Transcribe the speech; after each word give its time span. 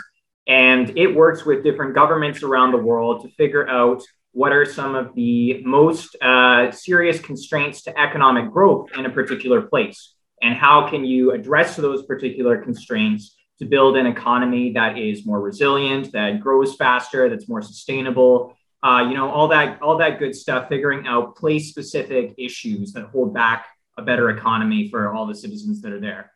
And 0.47 0.97
it 0.97 1.09
works 1.09 1.45
with 1.45 1.65
different 1.65 1.95
governments 1.95 2.43
around 2.43 2.73
the 2.73 2.79
world 2.79 3.23
to 3.23 3.31
figure 3.31 3.69
out 3.69 4.03
what 4.33 4.53
are 4.53 4.65
some 4.65 4.95
of 4.95 5.15
the 5.15 5.63
most 5.65 6.17
uh, 6.23 6.71
serious 6.71 7.21
constraints 7.21 7.83
to 7.83 7.99
economic 7.99 8.51
growth 8.51 8.89
in 8.97 9.07
a 9.07 9.11
particular 9.11 9.63
place? 9.63 10.15
And 10.43 10.55
how 10.55 10.89
can 10.89 11.05
you 11.05 11.33
address 11.33 11.77
those 11.77 12.05
particular 12.05 12.63
constraints 12.63 13.37
to 13.59 13.67
build 13.67 13.97
an 13.97 14.07
economy 14.07 14.73
that 14.73 14.97
is 14.97 15.27
more 15.27 15.41
resilient 15.41 16.13
that 16.13 16.41
grows 16.41 16.77
faster 16.77 17.29
that's 17.29 17.49
more 17.49 17.63
sustainable? 17.63 18.57
Uh, 18.83 19.07
you 19.09 19.15
know 19.15 19.29
all 19.31 19.49
that 19.49 19.83
all 19.83 19.99
that 19.99 20.19
good 20.19 20.35
stuff 20.35 20.69
figuring 20.69 21.07
out 21.07 21.37
place 21.37 21.69
specific 21.69 22.35
issues 22.39 22.93
that 22.93 23.05
hold 23.05 23.35
back 23.35 23.67
a 23.99 24.03
better 24.03 24.31
economy 24.31 24.89
for 24.89 25.13
all 25.13 25.27
the 25.27 25.35
citizens 25.35 25.83
that 25.83 25.93
are 25.93 26.01
there 26.01 26.33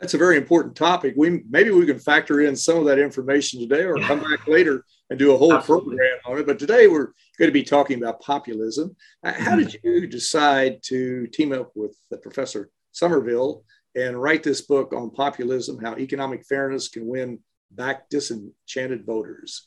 that's 0.00 0.14
a 0.14 0.18
very 0.18 0.36
important 0.36 0.76
topic. 0.76 1.14
We 1.16 1.42
maybe 1.48 1.70
we 1.70 1.86
can 1.86 1.98
factor 1.98 2.40
in 2.40 2.54
some 2.56 2.78
of 2.78 2.84
that 2.86 2.98
information 2.98 3.60
today, 3.60 3.84
or 3.84 3.98
come 3.98 4.20
back 4.20 4.46
later 4.46 4.84
and 5.10 5.18
do 5.18 5.32
a 5.32 5.36
whole 5.36 5.54
Absolutely. 5.54 5.96
program 5.96 6.18
on 6.26 6.38
it. 6.38 6.46
But 6.46 6.58
today 6.58 6.86
we're 6.86 7.12
going 7.38 7.48
to 7.48 7.52
be 7.52 7.62
talking 7.62 8.02
about 8.02 8.20
populism. 8.20 8.94
Uh, 9.24 9.32
how 9.32 9.56
did 9.56 9.76
you 9.82 10.06
decide 10.06 10.82
to 10.84 11.26
team 11.28 11.52
up 11.52 11.72
with 11.74 11.96
Professor 12.22 12.70
Summerville 12.92 13.64
and 13.94 14.20
write 14.20 14.42
this 14.42 14.62
book 14.62 14.92
on 14.92 15.10
populism? 15.10 15.82
How 15.82 15.96
economic 15.96 16.44
fairness 16.46 16.88
can 16.88 17.06
win 17.06 17.40
back 17.70 18.08
disenchanted 18.08 19.04
voters. 19.04 19.64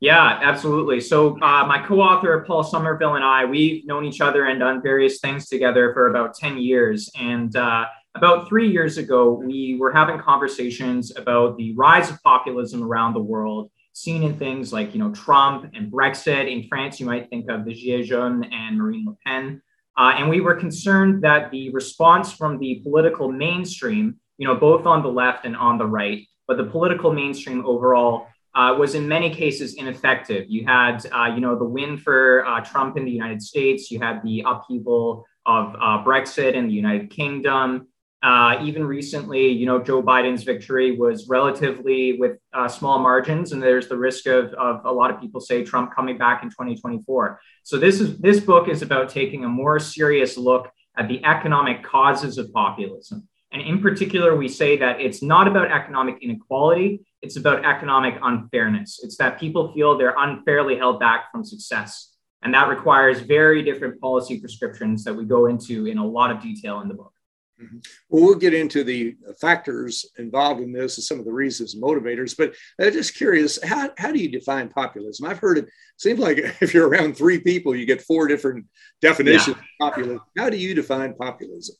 Yeah, 0.00 0.38
absolutely. 0.42 1.00
So, 1.00 1.34
uh, 1.40 1.66
my 1.66 1.84
co 1.84 2.00
author, 2.00 2.44
Paul 2.46 2.62
Summerville, 2.62 3.16
and 3.16 3.24
I, 3.24 3.44
we've 3.44 3.84
known 3.84 4.04
each 4.04 4.20
other 4.20 4.44
and 4.44 4.60
done 4.60 4.80
various 4.80 5.18
things 5.18 5.48
together 5.48 5.92
for 5.92 6.08
about 6.08 6.34
10 6.34 6.58
years. 6.58 7.10
And 7.18 7.54
uh, 7.56 7.86
about 8.14 8.48
three 8.48 8.70
years 8.70 8.98
ago, 8.98 9.32
we 9.32 9.76
were 9.78 9.92
having 9.92 10.18
conversations 10.18 11.16
about 11.16 11.56
the 11.56 11.74
rise 11.74 12.10
of 12.10 12.22
populism 12.22 12.82
around 12.82 13.14
the 13.14 13.22
world, 13.22 13.70
seen 13.92 14.22
in 14.22 14.36
things 14.38 14.72
like, 14.72 14.94
you 14.94 15.00
know, 15.00 15.12
Trump 15.12 15.70
and 15.74 15.90
Brexit. 15.92 16.50
In 16.50 16.66
France, 16.68 16.98
you 16.98 17.06
might 17.06 17.28
think 17.30 17.50
of 17.50 17.64
the 17.64 17.72
Gilets 17.72 18.06
jaunes 18.06 18.46
and 18.50 18.78
Marine 18.78 19.06
Le 19.06 19.16
Pen. 19.24 19.62
Uh, 19.96 20.14
and 20.16 20.28
we 20.28 20.40
were 20.40 20.54
concerned 20.54 21.22
that 21.22 21.50
the 21.50 21.70
response 21.70 22.32
from 22.32 22.58
the 22.58 22.80
political 22.84 23.30
mainstream, 23.30 24.16
you 24.38 24.46
know, 24.46 24.54
both 24.54 24.86
on 24.86 25.02
the 25.02 25.08
left 25.08 25.44
and 25.44 25.56
on 25.56 25.76
the 25.76 25.86
right, 25.86 26.26
but 26.46 26.56
the 26.56 26.64
political 26.64 27.12
mainstream 27.12 27.64
overall 27.66 28.28
uh, 28.54 28.74
was 28.78 28.94
in 28.94 29.06
many 29.06 29.32
cases 29.34 29.74
ineffective. 29.74 30.46
You 30.48 30.64
had, 30.66 31.04
uh, 31.12 31.26
you 31.34 31.40
know, 31.40 31.58
the 31.58 31.64
win 31.64 31.98
for 31.98 32.46
uh, 32.46 32.60
Trump 32.60 32.96
in 32.96 33.04
the 33.04 33.10
United 33.10 33.42
States. 33.42 33.90
You 33.90 34.00
had 34.00 34.22
the 34.22 34.44
upheaval 34.46 35.26
of 35.46 35.74
uh, 35.74 36.04
Brexit 36.04 36.54
in 36.54 36.66
the 36.66 36.72
United 36.72 37.10
Kingdom. 37.10 37.88
Uh, 38.20 38.58
even 38.64 38.84
recently, 38.84 39.46
you 39.46 39.64
know, 39.64 39.80
Joe 39.80 40.02
Biden's 40.02 40.42
victory 40.42 40.96
was 40.96 41.28
relatively 41.28 42.18
with 42.18 42.38
uh, 42.52 42.66
small 42.66 42.98
margins, 42.98 43.52
and 43.52 43.62
there's 43.62 43.86
the 43.86 43.96
risk 43.96 44.26
of, 44.26 44.52
of 44.54 44.84
a 44.84 44.92
lot 44.92 45.12
of 45.12 45.20
people 45.20 45.40
say 45.40 45.64
Trump 45.64 45.94
coming 45.94 46.18
back 46.18 46.42
in 46.42 46.50
2024. 46.50 47.40
So 47.62 47.78
this 47.78 48.00
is 48.00 48.18
this 48.18 48.40
book 48.40 48.68
is 48.68 48.82
about 48.82 49.08
taking 49.08 49.44
a 49.44 49.48
more 49.48 49.78
serious 49.78 50.36
look 50.36 50.68
at 50.96 51.06
the 51.06 51.24
economic 51.24 51.84
causes 51.84 52.38
of 52.38 52.52
populism, 52.52 53.28
and 53.52 53.62
in 53.62 53.80
particular, 53.80 54.34
we 54.34 54.48
say 54.48 54.76
that 54.78 55.00
it's 55.00 55.22
not 55.22 55.46
about 55.46 55.70
economic 55.70 56.16
inequality; 56.20 57.06
it's 57.22 57.36
about 57.36 57.64
economic 57.64 58.18
unfairness. 58.20 58.98
It's 59.04 59.16
that 59.18 59.38
people 59.38 59.72
feel 59.72 59.96
they're 59.96 60.16
unfairly 60.18 60.76
held 60.76 60.98
back 60.98 61.30
from 61.30 61.44
success, 61.44 62.16
and 62.42 62.52
that 62.52 62.68
requires 62.68 63.20
very 63.20 63.62
different 63.62 64.00
policy 64.00 64.40
prescriptions 64.40 65.04
that 65.04 65.14
we 65.14 65.24
go 65.24 65.46
into 65.46 65.86
in 65.86 65.98
a 65.98 66.04
lot 66.04 66.32
of 66.32 66.42
detail 66.42 66.80
in 66.80 66.88
the 66.88 66.94
book. 66.94 67.12
Mm-hmm. 67.60 67.78
Well, 68.08 68.24
we'll 68.24 68.34
get 68.36 68.54
into 68.54 68.84
the 68.84 69.16
factors 69.40 70.06
involved 70.18 70.60
in 70.60 70.72
this 70.72 70.96
and 70.96 71.04
some 71.04 71.18
of 71.18 71.24
the 71.24 71.32
reasons, 71.32 71.74
and 71.74 71.82
motivators. 71.82 72.36
But 72.36 72.54
I'm 72.80 72.92
just 72.92 73.16
curious, 73.16 73.62
how, 73.62 73.90
how 73.98 74.12
do 74.12 74.20
you 74.20 74.30
define 74.30 74.68
populism? 74.68 75.26
I've 75.26 75.40
heard 75.40 75.58
it 75.58 75.68
seems 75.96 76.20
like 76.20 76.38
if 76.60 76.72
you're 76.72 76.88
around 76.88 77.16
three 77.16 77.40
people, 77.40 77.74
you 77.74 77.86
get 77.86 78.02
four 78.02 78.28
different 78.28 78.66
definitions 79.00 79.56
yeah. 79.56 79.62
of 79.86 79.94
populism. 79.94 80.20
How 80.36 80.50
do 80.50 80.56
you 80.56 80.74
define 80.74 81.14
populism? 81.14 81.76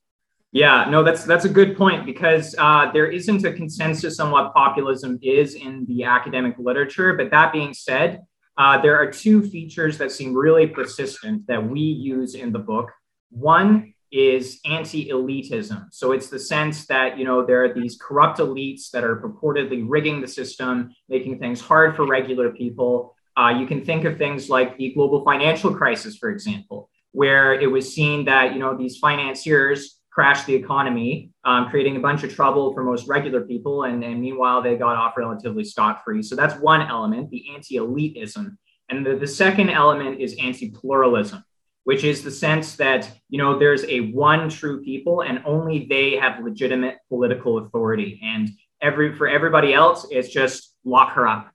Yeah, 0.51 0.87
no, 0.89 1.05
that's 1.05 1.25
that's 1.25 1.45
a 1.45 1.49
good 1.49 1.77
point 1.77 2.07
because 2.07 2.55
uh, 2.57 2.91
there 2.93 3.11
isn't 3.11 3.45
a 3.45 3.53
consensus 3.53 4.19
on 4.19 4.31
what 4.31 4.55
populism 4.55 5.19
is 5.21 5.55
in 5.55 5.85
the 5.87 6.05
academic 6.05 6.57
literature. 6.59 7.15
But 7.15 7.31
that 7.33 7.53
being 7.53 7.75
said, 7.75 8.23
uh, 8.57 8.81
there 8.81 8.97
are 8.97 9.11
two 9.11 9.43
features 9.43 9.99
that 9.99 10.11
seem 10.11 10.35
really 10.35 10.67
persistent 10.67 11.47
that 11.49 11.63
we 11.63 11.81
use 11.81 12.35
in 12.35 12.51
the 12.51 12.59
book. 12.59 12.91
One 13.31 13.93
is 14.11 14.61
anti-elitism. 14.65 15.87
So 15.91 16.13
it's 16.13 16.29
the 16.29 16.39
sense 16.39 16.87
that 16.87 17.19
you 17.19 17.25
know 17.25 17.45
there 17.45 17.65
are 17.65 17.73
these 17.73 17.99
corrupt 18.01 18.39
elites 18.39 18.91
that 18.93 19.05
are 19.05 19.17
purportedly 19.17 19.85
rigging 19.87 20.21
the 20.21 20.29
system, 20.29 20.91
making 21.09 21.39
things 21.39 21.61
hard 21.61 21.97
for 21.97 22.07
regular 22.07 22.51
people. 22.51 23.15
Uh, 23.37 23.51
you 23.51 23.67
can 23.67 23.85
think 23.85 24.05
of 24.05 24.17
things 24.17 24.49
like 24.49 24.77
the 24.79 24.93
global 24.95 25.25
financial 25.25 25.75
crisis, 25.75 26.17
for 26.17 26.31
example, 26.31 26.91
where 27.13 27.53
it 27.55 27.71
was 27.71 27.93
seen 27.93 28.25
that 28.25 28.55
you 28.55 28.59
know 28.59 28.77
these 28.77 28.99
financiers 28.99 30.01
crashed 30.11 30.47
the 30.47 30.55
economy, 30.55 31.31
um, 31.45 31.69
creating 31.69 31.97
a 31.97 32.01
bunch 32.01 32.25
of 32.25 32.35
trouble 32.35 32.75
for 32.75 32.83
most 32.83 33.07
regular 33.07 33.43
people, 33.43 33.85
and, 33.85 34.03
and 34.03 34.21
meanwhile 34.21 34.61
they 34.61 34.77
got 34.77 34.97
off 34.97 35.17
relatively 35.17 35.63
scot-free. 35.63 36.23
So 36.25 36.35
that's 36.35 36.55
one 36.57 36.83
element, 36.83 37.31
the 37.31 37.45
anti-elitism. 37.55 38.57
And 38.89 39.07
the, 39.07 39.15
the 39.15 39.29
second 39.29 39.71
element 39.71 40.21
is 40.21 40.35
anti-pluralism 40.43 41.45
which 41.89 42.05
is 42.05 42.23
the 42.23 42.31
sense 42.31 42.77
that 42.77 43.11
you 43.31 43.39
know 43.39 43.59
there's 43.59 43.83
a 43.85 44.01
one 44.13 44.51
true 44.51 44.83
people 44.83 45.23
and 45.23 45.41
only 45.47 45.87
they 45.89 46.17
have 46.17 46.45
legitimate 46.45 46.99
political 47.09 47.57
authority 47.65 48.21
and 48.23 48.51
every 48.83 49.15
for 49.15 49.27
everybody 49.27 49.73
else 49.73 50.07
it's 50.11 50.29
just 50.29 50.75
lock 50.85 51.15
her 51.15 51.27
up 51.27 51.51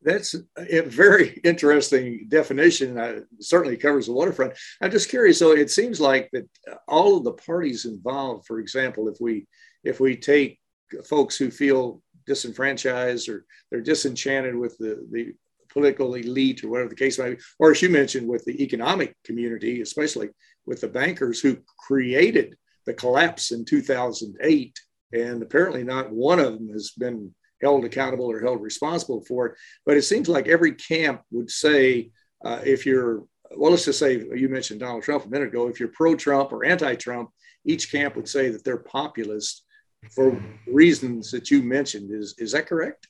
that's 0.00 0.34
a 0.56 0.80
very 0.82 1.40
interesting 1.44 2.26
definition. 2.28 2.96
Uh, 2.96 3.20
certainly 3.40 3.76
covers 3.76 4.06
the 4.06 4.12
waterfront. 4.12 4.52
I'm 4.80 4.92
just 4.92 5.08
curious. 5.08 5.40
So 5.40 5.50
it 5.50 5.72
seems 5.72 6.00
like 6.00 6.30
that 6.32 6.48
all 6.86 7.16
of 7.16 7.24
the 7.24 7.32
parties 7.32 7.84
involved, 7.84 8.46
for 8.46 8.60
example, 8.60 9.08
if 9.08 9.16
we 9.20 9.48
if 9.82 9.98
we 9.98 10.16
take 10.16 10.60
folks 11.04 11.36
who 11.36 11.50
feel 11.50 12.00
disenfranchised 12.28 13.28
or 13.28 13.44
they're 13.70 13.80
disenchanted 13.80 14.54
with 14.54 14.78
the 14.78 15.04
the 15.10 15.34
political 15.72 16.14
elite 16.14 16.64
or 16.64 16.68
whatever 16.68 16.88
the 16.88 16.94
case 16.94 17.18
might 17.18 17.36
be, 17.36 17.42
or 17.58 17.70
as 17.70 17.82
you 17.82 17.88
mentioned, 17.88 18.28
with 18.28 18.44
the 18.44 18.62
economic 18.62 19.14
community, 19.24 19.80
especially 19.80 20.28
with 20.66 20.80
the 20.80 20.88
bankers 20.88 21.40
who 21.40 21.58
created 21.86 22.56
the 22.86 22.94
collapse 22.94 23.52
in 23.52 23.64
2008. 23.64 24.78
And 25.12 25.42
apparently, 25.42 25.84
not 25.84 26.10
one 26.10 26.38
of 26.38 26.54
them 26.54 26.68
has 26.70 26.90
been 26.90 27.34
held 27.62 27.84
accountable 27.84 28.30
or 28.30 28.40
held 28.40 28.62
responsible 28.62 29.24
for 29.26 29.46
it. 29.46 29.54
But 29.86 29.96
it 29.96 30.02
seems 30.02 30.28
like 30.28 30.48
every 30.48 30.72
camp 30.72 31.22
would 31.30 31.50
say, 31.50 32.10
uh, 32.44 32.60
if 32.64 32.86
you're, 32.86 33.24
well, 33.56 33.70
let's 33.70 33.84
just 33.84 33.98
say 33.98 34.24
you 34.34 34.48
mentioned 34.48 34.80
Donald 34.80 35.02
Trump 35.02 35.24
a 35.24 35.28
minute 35.28 35.48
ago, 35.48 35.68
if 35.68 35.80
you're 35.80 35.90
pro 35.90 36.14
Trump 36.14 36.52
or 36.52 36.64
anti 36.64 36.94
Trump, 36.94 37.30
each 37.64 37.90
camp 37.90 38.16
would 38.16 38.28
say 38.28 38.50
that 38.50 38.64
they're 38.64 38.78
populist. 38.78 39.64
for 40.14 40.40
reasons 40.68 41.32
that 41.32 41.50
you 41.50 41.62
mentioned. 41.62 42.12
Is 42.12 42.34
is 42.38 42.52
that 42.52 42.68
correct? 42.68 43.08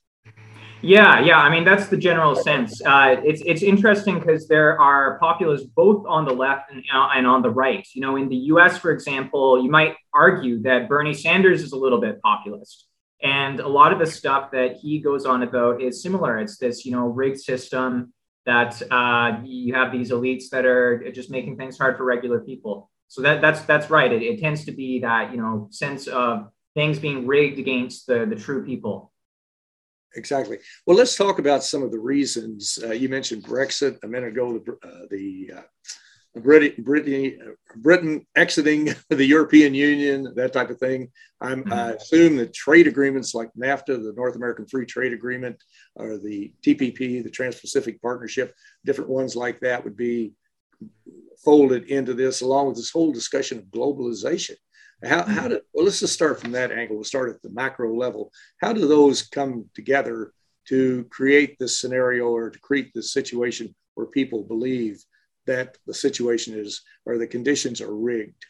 Yeah, 0.81 1.21
yeah. 1.21 1.39
I 1.39 1.51
mean, 1.51 1.65
that's 1.65 1.89
the 1.89 1.97
general 1.97 2.37
sense. 2.37 2.81
Uh, 2.85 3.17
it's 3.25 3.43
it's 3.45 3.63
interesting 3.63 4.21
because 4.21 4.47
there 4.47 4.81
are 4.81 5.19
populists 5.19 5.65
both 5.65 6.07
on 6.07 6.25
the 6.25 6.33
left 6.33 6.71
and, 6.71 6.85
uh, 6.95 7.09
and 7.15 7.27
on 7.27 7.43
the 7.43 7.51
right. 7.51 7.87
You 7.95 8.03
know, 8.03 8.17
in 8.17 8.29
the 8.29 8.37
U.S., 8.53 8.79
for 8.79 8.93
example, 8.93 9.63
you 9.63 9.71
might 9.71 9.97
argue 10.15 10.63
that 10.63 10.89
Bernie 10.89 11.15
Sanders 11.15 11.63
is 11.63 11.73
a 11.73 11.77
little 11.77 12.01
bit 12.01 12.23
populist, 12.23 12.87
and 13.23 13.59
a 13.59 13.67
lot 13.67 13.93
of 13.93 13.99
the 13.99 14.07
stuff 14.07 14.53
that 14.53 14.77
he 14.77 15.01
goes 15.01 15.27
on 15.27 15.43
about 15.43 15.83
is 15.83 16.01
similar. 16.01 16.39
It's 16.39 16.59
this, 16.59 16.85
you 16.85 16.93
know, 16.93 17.09
rigged 17.09 17.41
system 17.41 18.13
that 18.47 18.81
uh, 18.93 19.41
you 19.45 19.75
have 19.75 19.91
these 19.91 20.13
elites 20.13 20.49
that 20.53 20.65
are 20.65 21.11
just 21.11 21.29
making 21.29 21.57
things 21.57 21.77
hard 21.77 21.97
for 21.97 22.05
regular 22.05 22.39
people. 22.39 22.89
So 23.09 23.23
that 23.23 23.41
that's 23.41 23.63
that's 23.63 23.91
right. 23.91 24.13
It, 24.13 24.23
it 24.23 24.39
tends 24.39 24.65
to 24.67 24.73
be 24.73 25.01
that 25.01 25.33
you 25.33 25.39
know 25.39 25.67
sense 25.73 26.07
of 26.07 26.51
things 26.75 27.01
being 27.01 27.27
rigged 27.27 27.59
against 27.59 28.07
the 28.07 28.27
the 28.27 28.37
true 28.37 28.65
people 28.65 29.13
exactly. 30.15 30.59
Well, 30.87 30.97
let's 30.97 31.17
talk 31.17 31.39
about 31.39 31.65
some 31.65 31.83
of 31.83 31.91
the 31.91 31.99
reasons. 31.99 32.79
Uh, 32.83 32.93
you 32.93 33.09
mentioned 33.09 33.45
Brexit 33.45 33.99
a 34.03 34.09
minute 34.09 34.29
ago, 34.29 34.59
the, 34.59 34.73
uh, 34.89 35.07
the 35.11 35.53
uh, 35.59 36.41
Britain, 36.41 36.83
Britain, 36.83 37.57
Britain 37.77 38.27
exiting 38.37 38.95
the 39.11 39.25
European 39.25 39.75
Union, 39.75 40.33
that 40.37 40.53
type 40.53 40.71
of 40.71 40.79
thing. 40.79 41.11
Mm-hmm. 41.43 41.73
i 41.73 41.93
assume 41.93 42.37
that 42.37 42.53
trade 42.53 42.87
agreements 42.87 43.35
like 43.35 43.51
NAFTA, 43.57 44.03
the 44.03 44.15
North 44.17 44.37
American 44.37 44.67
Free 44.67 44.87
Trade 44.87 45.13
Agreement, 45.13 45.57
or 45.95 46.19
the 46.19 46.53
TPP, 46.63 47.23
the 47.23 47.31
Trans 47.31 47.61
Pacific 47.61 48.01
Partnership, 48.03 48.55
different 48.85 49.11
ones 49.11 49.37
like 49.37 49.61
that 49.61 49.85
would 49.85 49.97
be 49.97 50.33
folded 51.45 51.85
into 51.85 52.15
this, 52.15 52.41
along 52.41 52.67
with 52.67 52.77
this 52.77 52.91
whole 52.91 53.13
discussion 53.13 53.59
of 53.59 53.65
globalization. 53.67 54.57
How, 55.05 55.23
how 55.23 55.49
do, 55.49 55.61
well, 55.73 55.85
let's 55.85 56.01
just 56.01 56.13
start 56.13 56.41
from 56.41 56.53
that 56.53 56.73
angle. 56.73 56.97
We'll 56.97 57.05
start 57.05 57.31
at 57.31 57.43
the 57.43 57.51
macro 57.51 57.95
level. 57.95 58.33
How 58.61 58.73
do 58.73 58.87
those 58.87 59.23
come 59.23 59.67
together 59.75 60.33
to 60.69 61.05
create 61.05 61.57
this 61.59 61.81
scenario 61.81 62.29
or 62.29 62.51
to 62.51 62.59
create 62.59 62.93
this 62.95 63.13
situation 63.13 63.75
where 63.95 64.07
people 64.07 64.43
believe 64.43 65.03
that 65.47 65.79
the 65.87 65.95
situation 65.95 66.59
is 66.59 66.83
or 67.07 67.17
the 67.17 67.27
conditions 67.27 67.81
are 67.81 67.95
rigged? 67.95 68.45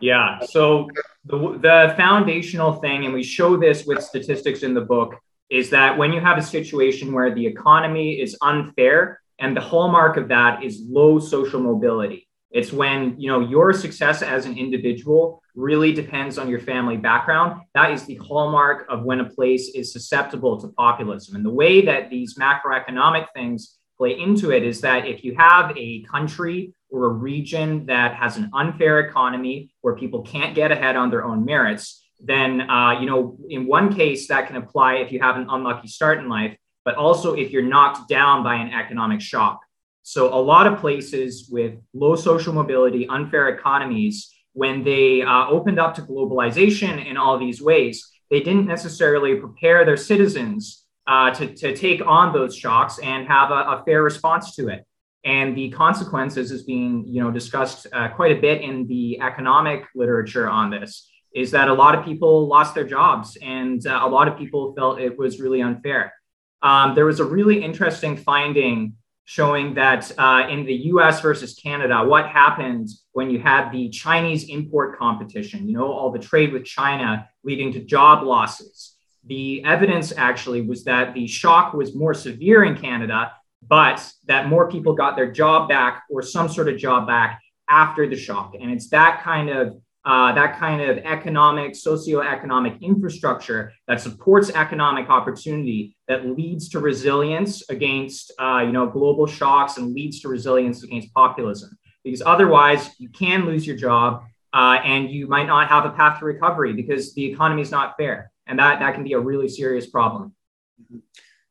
Yeah. 0.00 0.40
So 0.46 0.88
the, 1.24 1.58
the 1.60 1.94
foundational 1.96 2.74
thing, 2.74 3.04
and 3.04 3.14
we 3.14 3.22
show 3.22 3.56
this 3.56 3.84
with 3.84 4.02
statistics 4.02 4.62
in 4.62 4.74
the 4.74 4.80
book, 4.80 5.16
is 5.50 5.70
that 5.70 5.96
when 5.96 6.12
you 6.12 6.20
have 6.20 6.38
a 6.38 6.42
situation 6.42 7.12
where 7.12 7.34
the 7.34 7.46
economy 7.46 8.20
is 8.20 8.36
unfair, 8.42 9.20
and 9.38 9.56
the 9.56 9.60
hallmark 9.60 10.16
of 10.16 10.28
that 10.28 10.64
is 10.64 10.82
low 10.88 11.18
social 11.18 11.60
mobility. 11.60 12.26
It's 12.50 12.72
when, 12.72 13.18
you 13.20 13.28
know, 13.28 13.40
your 13.40 13.72
success 13.72 14.22
as 14.22 14.46
an 14.46 14.56
individual 14.56 15.42
really 15.54 15.92
depends 15.92 16.38
on 16.38 16.48
your 16.48 16.60
family 16.60 16.96
background. 16.96 17.62
That 17.74 17.90
is 17.90 18.04
the 18.04 18.16
hallmark 18.16 18.86
of 18.88 19.04
when 19.04 19.20
a 19.20 19.24
place 19.24 19.70
is 19.74 19.92
susceptible 19.92 20.60
to 20.60 20.68
populism. 20.68 21.34
And 21.34 21.44
the 21.44 21.50
way 21.50 21.84
that 21.84 22.08
these 22.10 22.38
macroeconomic 22.38 23.26
things 23.34 23.78
play 23.98 24.18
into 24.18 24.52
it 24.52 24.62
is 24.62 24.80
that 24.82 25.06
if 25.06 25.24
you 25.24 25.34
have 25.36 25.76
a 25.76 26.02
country 26.02 26.74
or 26.90 27.06
a 27.06 27.08
region 27.08 27.86
that 27.86 28.14
has 28.14 28.36
an 28.36 28.50
unfair 28.54 29.00
economy 29.00 29.70
where 29.80 29.96
people 29.96 30.22
can't 30.22 30.54
get 30.54 30.70
ahead 30.70 30.96
on 30.96 31.10
their 31.10 31.24
own 31.24 31.44
merits, 31.44 32.04
then 32.20 32.68
uh, 32.70 32.98
you 33.00 33.06
know 33.06 33.36
in 33.48 33.66
one 33.66 33.94
case 33.94 34.28
that 34.28 34.46
can 34.46 34.56
apply 34.56 34.94
if 34.96 35.12
you 35.12 35.20
have 35.20 35.36
an 35.36 35.46
unlucky 35.50 35.88
start 35.88 36.18
in 36.18 36.28
life, 36.28 36.56
but 36.84 36.94
also 36.94 37.34
if 37.34 37.50
you're 37.50 37.62
knocked 37.62 38.08
down 38.08 38.42
by 38.42 38.54
an 38.54 38.72
economic 38.72 39.20
shock. 39.20 39.60
So 40.08 40.32
a 40.32 40.38
lot 40.38 40.68
of 40.68 40.78
places 40.78 41.48
with 41.50 41.74
low 41.92 42.14
social 42.14 42.52
mobility, 42.52 43.08
unfair 43.08 43.48
economies, 43.48 44.32
when 44.52 44.84
they 44.84 45.22
uh, 45.22 45.48
opened 45.48 45.80
up 45.80 45.96
to 45.96 46.02
globalization 46.02 47.04
in 47.04 47.16
all 47.16 47.36
these 47.40 47.60
ways, 47.60 48.08
they 48.30 48.38
didn't 48.38 48.66
necessarily 48.66 49.34
prepare 49.34 49.84
their 49.84 49.96
citizens 49.96 50.84
uh, 51.08 51.32
to, 51.32 51.52
to 51.56 51.74
take 51.74 52.06
on 52.06 52.32
those 52.32 52.54
shocks 52.54 53.00
and 53.00 53.26
have 53.26 53.50
a, 53.50 53.54
a, 53.54 53.82
fair 53.84 54.04
response 54.04 54.54
to 54.54 54.68
it. 54.68 54.86
And 55.24 55.56
the 55.56 55.70
consequences 55.70 56.52
is 56.52 56.62
being 56.62 57.04
you 57.08 57.20
know 57.20 57.32
discussed 57.32 57.88
uh, 57.92 58.06
quite 58.10 58.30
a 58.30 58.40
bit 58.40 58.62
in 58.62 58.86
the 58.86 59.20
economic 59.20 59.86
literature 59.96 60.48
on 60.48 60.70
this. 60.70 61.10
Is 61.34 61.50
that 61.50 61.66
a 61.66 61.74
lot 61.74 61.96
of 61.96 62.04
people 62.04 62.46
lost 62.46 62.76
their 62.76 62.86
jobs 62.86 63.36
and 63.42 63.84
uh, 63.84 64.02
a 64.04 64.08
lot 64.08 64.28
of 64.28 64.38
people 64.38 64.72
felt 64.76 65.00
it 65.00 65.18
was 65.18 65.40
really 65.40 65.62
unfair. 65.62 66.14
Um, 66.62 66.94
there 66.94 67.06
was 67.06 67.18
a 67.18 67.24
really 67.24 67.60
interesting 67.60 68.16
finding 68.16 68.94
showing 69.26 69.74
that 69.74 70.10
uh, 70.18 70.46
in 70.48 70.64
the 70.64 70.74
US 70.92 71.20
versus 71.20 71.54
Canada, 71.54 72.04
what 72.04 72.28
happened 72.28 72.88
when 73.12 73.28
you 73.28 73.40
had 73.40 73.70
the 73.72 73.88
Chinese 73.90 74.48
import 74.48 74.96
competition, 74.96 75.68
you 75.68 75.74
know, 75.74 75.92
all 75.92 76.12
the 76.12 76.18
trade 76.18 76.52
with 76.52 76.64
China 76.64 77.28
leading 77.42 77.72
to 77.72 77.80
job 77.80 78.22
losses. 78.24 78.96
The 79.26 79.64
evidence 79.64 80.12
actually 80.16 80.62
was 80.62 80.84
that 80.84 81.12
the 81.12 81.26
shock 81.26 81.74
was 81.74 81.92
more 81.94 82.14
severe 82.14 82.62
in 82.64 82.76
Canada, 82.76 83.32
but 83.66 84.08
that 84.26 84.48
more 84.48 84.70
people 84.70 84.94
got 84.94 85.16
their 85.16 85.32
job 85.32 85.68
back 85.68 86.04
or 86.08 86.22
some 86.22 86.48
sort 86.48 86.68
of 86.68 86.78
job 86.78 87.08
back 87.08 87.42
after 87.68 88.08
the 88.08 88.16
shock. 88.16 88.54
And 88.60 88.70
it's 88.70 88.90
that 88.90 89.22
kind 89.24 89.50
of 89.50 89.76
uh, 90.06 90.32
that 90.32 90.56
kind 90.58 90.80
of 90.80 90.98
economic, 90.98 91.72
socioeconomic 91.72 92.80
infrastructure 92.80 93.72
that 93.88 94.00
supports 94.00 94.50
economic 94.50 95.10
opportunity 95.10 95.96
that 96.06 96.24
leads 96.24 96.68
to 96.68 96.78
resilience 96.78 97.68
against, 97.68 98.32
uh, 98.38 98.62
you 98.64 98.70
know, 98.70 98.86
global 98.86 99.26
shocks 99.26 99.78
and 99.78 99.92
leads 99.92 100.20
to 100.20 100.28
resilience 100.28 100.84
against 100.84 101.12
populism. 101.12 101.76
Because 102.04 102.22
otherwise, 102.24 102.90
you 102.98 103.08
can 103.08 103.46
lose 103.46 103.66
your 103.66 103.76
job 103.76 104.22
uh, 104.52 104.78
and 104.84 105.10
you 105.10 105.26
might 105.26 105.46
not 105.46 105.68
have 105.68 105.84
a 105.84 105.90
path 105.90 106.20
to 106.20 106.24
recovery 106.24 106.72
because 106.72 107.12
the 107.14 107.24
economy 107.24 107.62
is 107.62 107.72
not 107.72 107.96
fair, 107.96 108.30
and 108.46 108.60
that 108.60 108.78
that 108.78 108.94
can 108.94 109.02
be 109.02 109.14
a 109.14 109.18
really 109.20 109.48
serious 109.48 109.86
problem. 109.90 110.32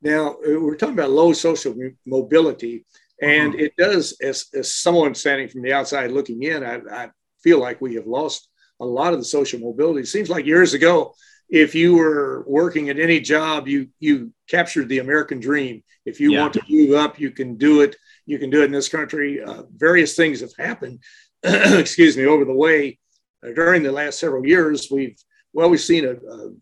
Now 0.00 0.30
uh, 0.30 0.58
we're 0.60 0.76
talking 0.76 0.94
about 0.94 1.10
low 1.10 1.34
social 1.34 1.74
mobility, 2.06 2.86
and 3.20 3.52
mm-hmm. 3.52 3.60
it 3.60 3.76
does, 3.76 4.16
as, 4.22 4.46
as 4.54 4.74
someone 4.74 5.14
standing 5.14 5.48
from 5.48 5.60
the 5.60 5.74
outside 5.74 6.10
looking 6.10 6.42
in, 6.42 6.64
I, 6.64 6.80
I 6.90 7.10
feel 7.42 7.60
like 7.60 7.80
we 7.80 7.94
have 7.94 8.06
lost 8.06 8.48
a 8.80 8.84
lot 8.84 9.12
of 9.12 9.18
the 9.18 9.24
social 9.24 9.60
mobility. 9.60 10.00
It 10.00 10.08
seems 10.08 10.28
like 10.28 10.44
years 10.46 10.74
ago, 10.74 11.14
if 11.48 11.74
you 11.74 11.96
were 11.96 12.44
working 12.46 12.88
at 12.88 12.98
any 12.98 13.20
job, 13.20 13.68
you 13.68 13.88
you 14.00 14.32
captured 14.48 14.88
the 14.88 14.98
American 14.98 15.40
dream. 15.40 15.82
If 16.04 16.20
you 16.20 16.32
yeah. 16.32 16.40
want 16.40 16.54
to 16.54 16.62
move 16.68 16.94
up, 16.94 17.18
you 17.20 17.30
can 17.30 17.56
do 17.56 17.82
it. 17.82 17.96
You 18.26 18.38
can 18.38 18.50
do 18.50 18.62
it 18.62 18.66
in 18.66 18.72
this 18.72 18.88
country. 18.88 19.42
Uh, 19.42 19.62
various 19.74 20.16
things 20.16 20.40
have 20.40 20.54
happened. 20.58 21.02
excuse 21.42 22.16
me, 22.16 22.26
over 22.26 22.44
the 22.44 22.52
way 22.52 22.98
uh, 23.44 23.50
during 23.54 23.82
the 23.82 23.92
last 23.92 24.18
several 24.18 24.44
years, 24.46 24.88
we've 24.90 25.16
well, 25.52 25.70
we've 25.70 25.80
seen 25.80 26.04
a, 26.04 26.10
a, 26.10 26.48
a, 26.48 26.52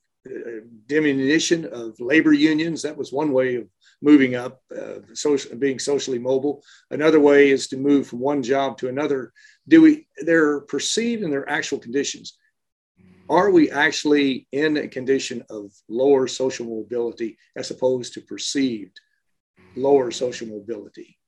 diminution 0.86 1.66
of 1.66 1.98
labor 2.00 2.32
unions. 2.32 2.82
That 2.82 2.96
was 2.96 3.12
one 3.12 3.32
way 3.32 3.56
of 3.56 3.68
moving 4.00 4.34
up, 4.34 4.62
uh, 4.76 5.00
social, 5.14 5.56
being 5.56 5.78
socially 5.78 6.18
mobile. 6.18 6.62
Another 6.90 7.20
way 7.20 7.50
is 7.50 7.68
to 7.68 7.76
move 7.76 8.06
from 8.06 8.20
one 8.20 8.42
job 8.42 8.78
to 8.78 8.88
another 8.88 9.32
do 9.68 9.82
we 9.82 10.06
they're 10.18 10.60
perceived 10.60 11.22
in 11.22 11.30
their 11.30 11.48
actual 11.48 11.78
conditions 11.78 12.38
are 13.28 13.50
we 13.50 13.70
actually 13.70 14.46
in 14.52 14.76
a 14.76 14.88
condition 14.88 15.42
of 15.48 15.72
lower 15.88 16.26
social 16.26 16.66
mobility 16.66 17.38
as 17.56 17.70
opposed 17.70 18.12
to 18.14 18.20
perceived 18.20 19.00
lower 19.76 20.10
social 20.10 20.46
mobility 20.46 21.18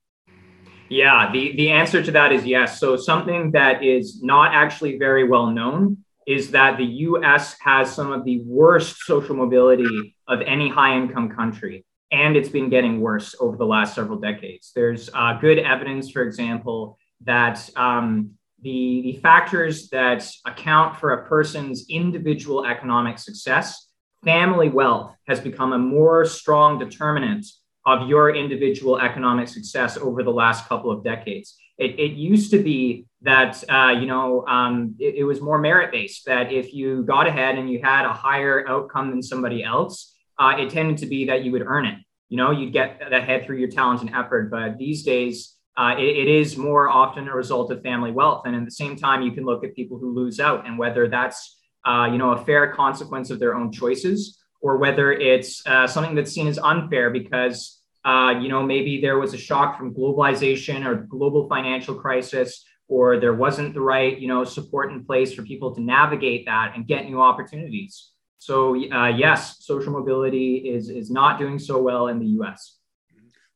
yeah 0.89 1.31
the, 1.31 1.55
the 1.55 1.69
answer 1.71 2.03
to 2.03 2.11
that 2.11 2.31
is 2.31 2.45
yes 2.45 2.79
so 2.79 2.95
something 2.95 3.51
that 3.51 3.83
is 3.83 4.21
not 4.21 4.53
actually 4.53 4.97
very 4.97 5.27
well 5.27 5.47
known 5.47 5.97
is 6.27 6.51
that 6.51 6.77
the 6.77 6.85
us 6.85 7.55
has 7.59 7.91
some 7.91 8.11
of 8.11 8.23
the 8.25 8.41
worst 8.45 8.97
social 8.99 9.35
mobility 9.35 10.15
of 10.27 10.41
any 10.41 10.69
high 10.69 10.95
income 10.95 11.29
country 11.29 11.85
and 12.11 12.37
it's 12.37 12.49
been 12.49 12.69
getting 12.69 13.01
worse 13.01 13.35
over 13.39 13.57
the 13.57 13.65
last 13.65 13.95
several 13.95 14.19
decades 14.19 14.71
there's 14.75 15.09
uh, 15.13 15.33
good 15.39 15.57
evidence 15.57 16.11
for 16.11 16.21
example 16.21 16.97
that 17.21 17.69
um, 17.75 18.37
the, 18.61 19.01
the 19.03 19.19
factors 19.21 19.89
that 19.89 20.27
account 20.45 20.97
for 20.97 21.11
a 21.11 21.27
person's 21.27 21.85
individual 21.89 22.65
economic 22.65 23.19
success, 23.19 23.89
family 24.23 24.69
wealth 24.69 25.13
has 25.27 25.39
become 25.39 25.73
a 25.73 25.77
more 25.77 26.25
strong 26.25 26.79
determinant 26.79 27.45
of 27.85 28.09
your 28.09 28.35
individual 28.35 28.99
economic 28.99 29.47
success 29.47 29.97
over 29.97 30.23
the 30.23 30.31
last 30.31 30.67
couple 30.67 30.91
of 30.91 31.03
decades. 31.03 31.57
It, 31.77 31.99
it 31.99 32.11
used 32.13 32.51
to 32.51 32.59
be 32.59 33.05
that 33.21 33.63
uh, 33.69 33.95
you 33.99 34.07
know 34.07 34.45
um, 34.47 34.95
it, 34.99 35.15
it, 35.15 35.23
was 35.23 35.41
more 35.41 35.57
merit 35.57 35.91
based. 35.91 36.25
That 36.25 36.51
if 36.51 36.73
you 36.73 37.03
got 37.03 37.27
ahead 37.27 37.57
and 37.57 37.69
you 37.69 37.79
had 37.81 38.05
a 38.05 38.13
higher 38.13 38.67
outcome 38.67 39.09
than 39.09 39.21
somebody 39.21 39.63
else, 39.63 40.15
uh, 40.39 40.55
it 40.57 40.69
tended 40.69 40.97
to 40.99 41.05
be 41.05 41.25
that 41.25 41.43
you 41.43 41.51
would 41.51 41.63
earn 41.63 41.85
it. 41.85 41.99
You 42.29 42.37
know, 42.37 42.51
you'd 42.51 42.73
get 42.73 43.01
ahead 43.13 43.45
through 43.45 43.57
your 43.57 43.69
talent 43.69 44.01
and 44.01 44.13
effort. 44.13 44.51
But 44.51 44.77
these 44.77 45.03
days, 45.03 45.55
uh, 45.77 45.95
it, 45.97 46.03
it 46.03 46.27
is 46.27 46.57
more 46.57 46.89
often 46.89 47.27
a 47.27 47.35
result 47.35 47.71
of 47.71 47.81
family 47.83 48.11
wealth. 48.11 48.43
And 48.45 48.55
at 48.55 48.65
the 48.65 48.71
same 48.71 48.95
time, 48.95 49.21
you 49.21 49.31
can 49.31 49.45
look 49.45 49.63
at 49.63 49.75
people 49.75 49.97
who 49.97 50.13
lose 50.13 50.39
out 50.39 50.65
and 50.65 50.77
whether 50.77 51.07
that's 51.07 51.57
uh, 51.85 52.09
you 52.11 52.17
know 52.17 52.31
a 52.31 52.45
fair 52.45 52.73
consequence 52.73 53.29
of 53.29 53.39
their 53.39 53.55
own 53.55 53.71
choices 53.71 54.39
or 54.61 54.77
whether 54.77 55.11
it's 55.11 55.65
uh, 55.65 55.87
something 55.87 56.15
that's 56.15 56.31
seen 56.31 56.47
as 56.47 56.57
unfair 56.57 57.09
because 57.09 57.76
uh, 58.09 58.31
you 58.41 58.49
know 58.49 58.63
maybe 58.63 59.01
there 59.01 59.19
was 59.19 59.33
a 59.33 59.37
shock 59.37 59.77
from 59.77 59.93
globalization 59.93 60.85
or 60.85 60.95
global 60.95 61.47
financial 61.47 61.95
crisis 61.95 62.65
or 62.87 63.19
there 63.19 63.33
wasn't 63.45 63.73
the 63.73 63.81
right 63.81 64.17
you 64.19 64.27
know 64.27 64.43
support 64.43 64.91
in 64.91 65.03
place 65.03 65.33
for 65.33 65.43
people 65.43 65.75
to 65.75 65.81
navigate 65.81 66.45
that 66.45 66.67
and 66.75 66.87
get 66.87 67.05
new 67.05 67.21
opportunities. 67.21 68.11
So 68.39 68.55
uh, 68.91 69.07
yes 69.07 69.65
social 69.71 69.91
mobility 69.91 70.51
is 70.75 70.89
is 70.89 71.09
not 71.11 71.37
doing 71.37 71.59
so 71.59 71.81
well 71.81 72.07
in 72.07 72.19
the 72.19 72.27
us 72.47 72.77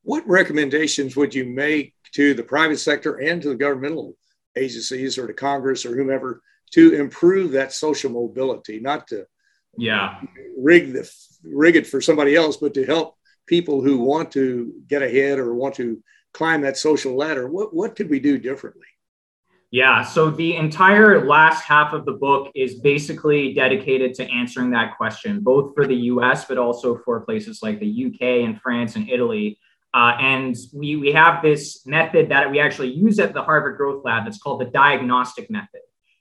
what 0.02 0.28
recommendations 0.28 1.16
would 1.16 1.34
you 1.34 1.44
make 1.44 1.94
to 2.12 2.34
the 2.34 2.42
private 2.42 2.78
sector 2.78 3.16
and 3.16 3.40
to 3.42 3.50
the 3.50 3.54
governmental 3.54 4.16
agencies 4.56 5.16
or 5.16 5.26
to 5.26 5.32
congress 5.32 5.86
or 5.86 5.96
whomever 5.96 6.42
to 6.72 6.94
improve 6.94 7.52
that 7.52 7.72
social 7.72 8.10
mobility? 8.10 8.80
Not 8.80 9.06
to 9.08 9.26
yeah. 9.78 10.20
rig 10.58 10.92
the 10.92 11.10
rig 11.44 11.76
it 11.76 11.86
for 11.86 12.00
somebody 12.00 12.36
else 12.36 12.56
but 12.56 12.74
to 12.74 12.84
help 12.84 13.16
people 13.46 13.82
who 13.82 13.98
want 13.98 14.32
to 14.32 14.72
get 14.86 15.02
ahead 15.02 15.38
or 15.38 15.54
want 15.54 15.74
to 15.74 16.02
climb 16.32 16.62
that 16.62 16.76
social 16.76 17.14
ladder 17.16 17.48
what 17.48 17.74
what 17.74 17.94
could 17.96 18.08
we 18.08 18.20
do 18.20 18.38
differently 18.38 18.86
yeah, 19.72 20.02
so 20.02 20.30
the 20.30 20.56
entire 20.56 21.26
last 21.26 21.64
half 21.64 21.94
of 21.94 22.04
the 22.04 22.12
book 22.12 22.52
is 22.54 22.80
basically 22.80 23.54
dedicated 23.54 24.12
to 24.16 24.30
answering 24.30 24.70
that 24.72 24.98
question, 24.98 25.40
both 25.40 25.74
for 25.74 25.86
the 25.86 25.94
US, 25.94 26.44
but 26.44 26.58
also 26.58 26.98
for 26.98 27.22
places 27.22 27.62
like 27.62 27.80
the 27.80 28.06
UK 28.06 28.46
and 28.46 28.60
France 28.60 28.96
and 28.96 29.08
Italy. 29.08 29.58
Uh, 29.94 30.14
and 30.20 30.54
we, 30.74 30.96
we 30.96 31.12
have 31.12 31.42
this 31.42 31.86
method 31.86 32.28
that 32.28 32.50
we 32.50 32.60
actually 32.60 32.92
use 32.92 33.18
at 33.18 33.32
the 33.32 33.42
Harvard 33.42 33.78
Growth 33.78 34.04
Lab 34.04 34.24
that's 34.24 34.36
called 34.36 34.60
the 34.60 34.66
diagnostic 34.66 35.50
method. 35.50 35.80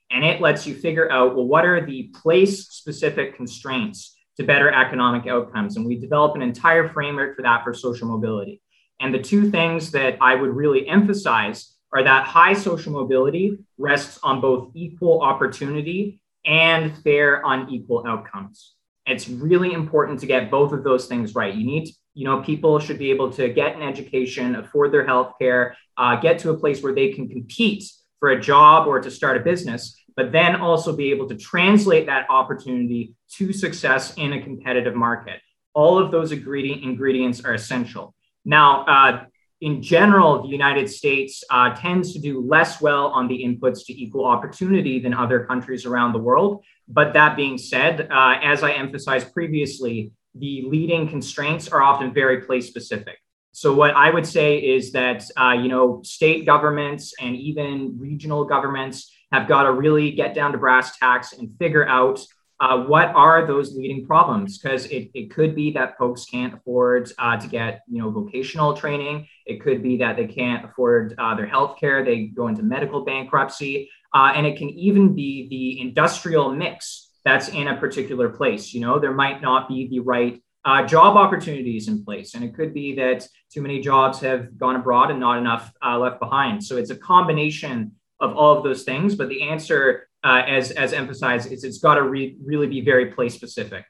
And 0.09 0.23
it 0.23 0.39
lets 0.39 0.65
you 0.65 0.73
figure 0.73 1.11
out, 1.11 1.35
well, 1.35 1.45
what 1.45 1.65
are 1.65 1.85
the 1.85 2.03
place 2.21 2.69
specific 2.69 3.35
constraints 3.35 4.15
to 4.37 4.43
better 4.43 4.71
economic 4.71 5.27
outcomes? 5.27 5.77
And 5.77 5.85
we 5.85 5.99
develop 5.99 6.35
an 6.35 6.41
entire 6.41 6.89
framework 6.89 7.35
for 7.35 7.41
that 7.41 7.63
for 7.63 7.73
social 7.73 8.07
mobility. 8.07 8.61
And 8.99 9.13
the 9.13 9.21
two 9.21 9.49
things 9.49 9.91
that 9.91 10.17
I 10.21 10.35
would 10.35 10.55
really 10.55 10.87
emphasize 10.87 11.75
are 11.93 12.03
that 12.03 12.25
high 12.25 12.53
social 12.53 12.93
mobility 12.93 13.57
rests 13.77 14.19
on 14.23 14.39
both 14.39 14.71
equal 14.75 15.21
opportunity 15.21 16.21
and 16.45 16.97
fair 17.03 17.41
unequal 17.45 18.05
outcomes. 18.07 18.75
It's 19.05 19.27
really 19.27 19.73
important 19.73 20.19
to 20.19 20.25
get 20.25 20.51
both 20.51 20.71
of 20.71 20.83
those 20.83 21.07
things 21.07 21.35
right. 21.35 21.53
You 21.53 21.65
need, 21.65 21.85
to, 21.87 21.93
you 22.13 22.25
know, 22.25 22.41
people 22.41 22.79
should 22.79 22.99
be 22.99 23.09
able 23.09 23.31
to 23.33 23.49
get 23.49 23.75
an 23.75 23.81
education, 23.81 24.55
afford 24.55 24.91
their 24.91 25.05
health 25.05 25.33
care, 25.39 25.75
uh, 25.97 26.15
get 26.17 26.39
to 26.39 26.51
a 26.51 26.57
place 26.57 26.81
where 26.81 26.93
they 26.93 27.11
can 27.11 27.27
compete 27.27 27.83
for 28.19 28.29
a 28.29 28.39
job 28.39 28.87
or 28.87 29.01
to 29.01 29.09
start 29.09 29.35
a 29.35 29.39
business, 29.39 30.00
but 30.15 30.31
then 30.31 30.55
also 30.55 30.95
be 30.95 31.11
able 31.11 31.27
to 31.29 31.35
translate 31.35 32.05
that 32.05 32.25
opportunity 32.29 33.15
to 33.33 33.53
success 33.53 34.13
in 34.15 34.33
a 34.33 34.41
competitive 34.41 34.95
market. 34.95 35.39
All 35.73 35.97
of 35.97 36.11
those 36.11 36.31
ingredient, 36.31 36.83
ingredients 36.83 37.43
are 37.45 37.53
essential. 37.53 38.13
Now, 38.43 38.85
uh, 38.85 39.25
in 39.61 39.81
general, 39.81 40.41
the 40.41 40.49
United 40.49 40.89
States 40.89 41.43
uh, 41.49 41.75
tends 41.75 42.13
to 42.13 42.19
do 42.19 42.41
less 42.41 42.81
well 42.81 43.07
on 43.07 43.27
the 43.27 43.43
inputs 43.43 43.85
to 43.85 43.93
equal 43.93 44.25
opportunity 44.25 44.99
than 44.99 45.13
other 45.13 45.45
countries 45.45 45.85
around 45.85 46.13
the 46.13 46.19
world. 46.19 46.63
But 46.87 47.13
that 47.13 47.35
being 47.35 47.59
said, 47.59 48.09
uh, 48.11 48.35
as 48.41 48.63
I 48.63 48.71
emphasized 48.71 49.31
previously, 49.33 50.11
the 50.33 50.63
leading 50.65 51.07
constraints 51.07 51.67
are 51.67 51.81
often 51.81 52.13
very 52.13 52.41
place 52.41 52.67
specific. 52.67 53.17
So 53.53 53.73
what 53.73 53.91
I 53.95 54.09
would 54.09 54.25
say 54.25 54.57
is 54.57 54.93
that 54.93 55.23
uh, 55.37 55.51
you 55.61 55.67
know 55.67 56.01
state 56.03 56.45
governments 56.45 57.13
and 57.19 57.35
even 57.35 57.97
regional 57.99 58.45
governments 58.45 59.11
have 59.31 59.47
got 59.47 59.63
to 59.63 59.71
really 59.71 60.11
get 60.11 60.33
down 60.33 60.51
to 60.51 60.57
brass 60.57 60.97
tacks 60.97 61.33
and 61.33 61.51
figure 61.57 61.87
out 61.87 62.19
uh, 62.61 62.77
what 62.83 63.07
are 63.15 63.47
those 63.47 63.75
leading 63.75 64.05
problems? 64.05 64.59
Because 64.59 64.85
it, 64.85 65.09
it 65.15 65.31
could 65.31 65.55
be 65.55 65.71
that 65.71 65.97
folks 65.97 66.25
can't 66.25 66.53
afford 66.53 67.11
uh, 67.17 67.35
to 67.37 67.47
get 67.47 67.81
you 67.89 67.99
know 67.99 68.11
vocational 68.11 68.75
training. 68.75 69.27
It 69.47 69.61
could 69.61 69.81
be 69.81 69.97
that 69.97 70.15
they 70.15 70.27
can't 70.27 70.63
afford 70.63 71.15
uh, 71.17 71.33
their 71.33 71.47
health 71.47 71.79
care. 71.79 72.05
They 72.05 72.25
go 72.25 72.47
into 72.47 72.61
medical 72.61 73.03
bankruptcy, 73.03 73.89
uh, 74.13 74.33
and 74.35 74.45
it 74.45 74.57
can 74.57 74.69
even 74.69 75.15
be 75.15 75.49
the 75.49 75.81
industrial 75.81 76.53
mix 76.53 77.09
that's 77.25 77.49
in 77.49 77.67
a 77.67 77.77
particular 77.77 78.29
place. 78.29 78.73
You 78.73 78.81
know, 78.81 78.99
there 78.99 79.13
might 79.13 79.41
not 79.41 79.67
be 79.67 79.87
the 79.87 79.99
right 79.99 80.39
uh, 80.63 80.85
job 80.85 81.17
opportunities 81.17 81.87
in 81.87 82.05
place, 82.05 82.35
and 82.35 82.43
it 82.43 82.53
could 82.53 82.75
be 82.75 82.93
that 82.95 83.27
too 83.51 83.63
many 83.63 83.79
jobs 83.79 84.19
have 84.19 84.55
gone 84.59 84.75
abroad 84.75 85.09
and 85.09 85.19
not 85.19 85.39
enough 85.39 85.73
uh, 85.83 85.97
left 85.97 86.19
behind. 86.19 86.63
So 86.63 86.77
it's 86.77 86.91
a 86.91 86.95
combination 86.95 87.93
of 88.21 88.37
all 88.37 88.57
of 88.57 88.63
those 88.63 88.83
things. 88.83 89.15
But 89.15 89.29
the 89.29 89.41
answer 89.41 90.07
uh, 90.23 90.43
as 90.47 90.71
as 90.71 90.93
emphasized, 90.93 91.51
is 91.51 91.63
it's 91.63 91.79
got 91.79 91.95
to 91.95 92.03
re- 92.03 92.37
really 92.43 92.67
be 92.67 92.81
very 92.81 93.07
place 93.07 93.33
specific. 93.33 93.85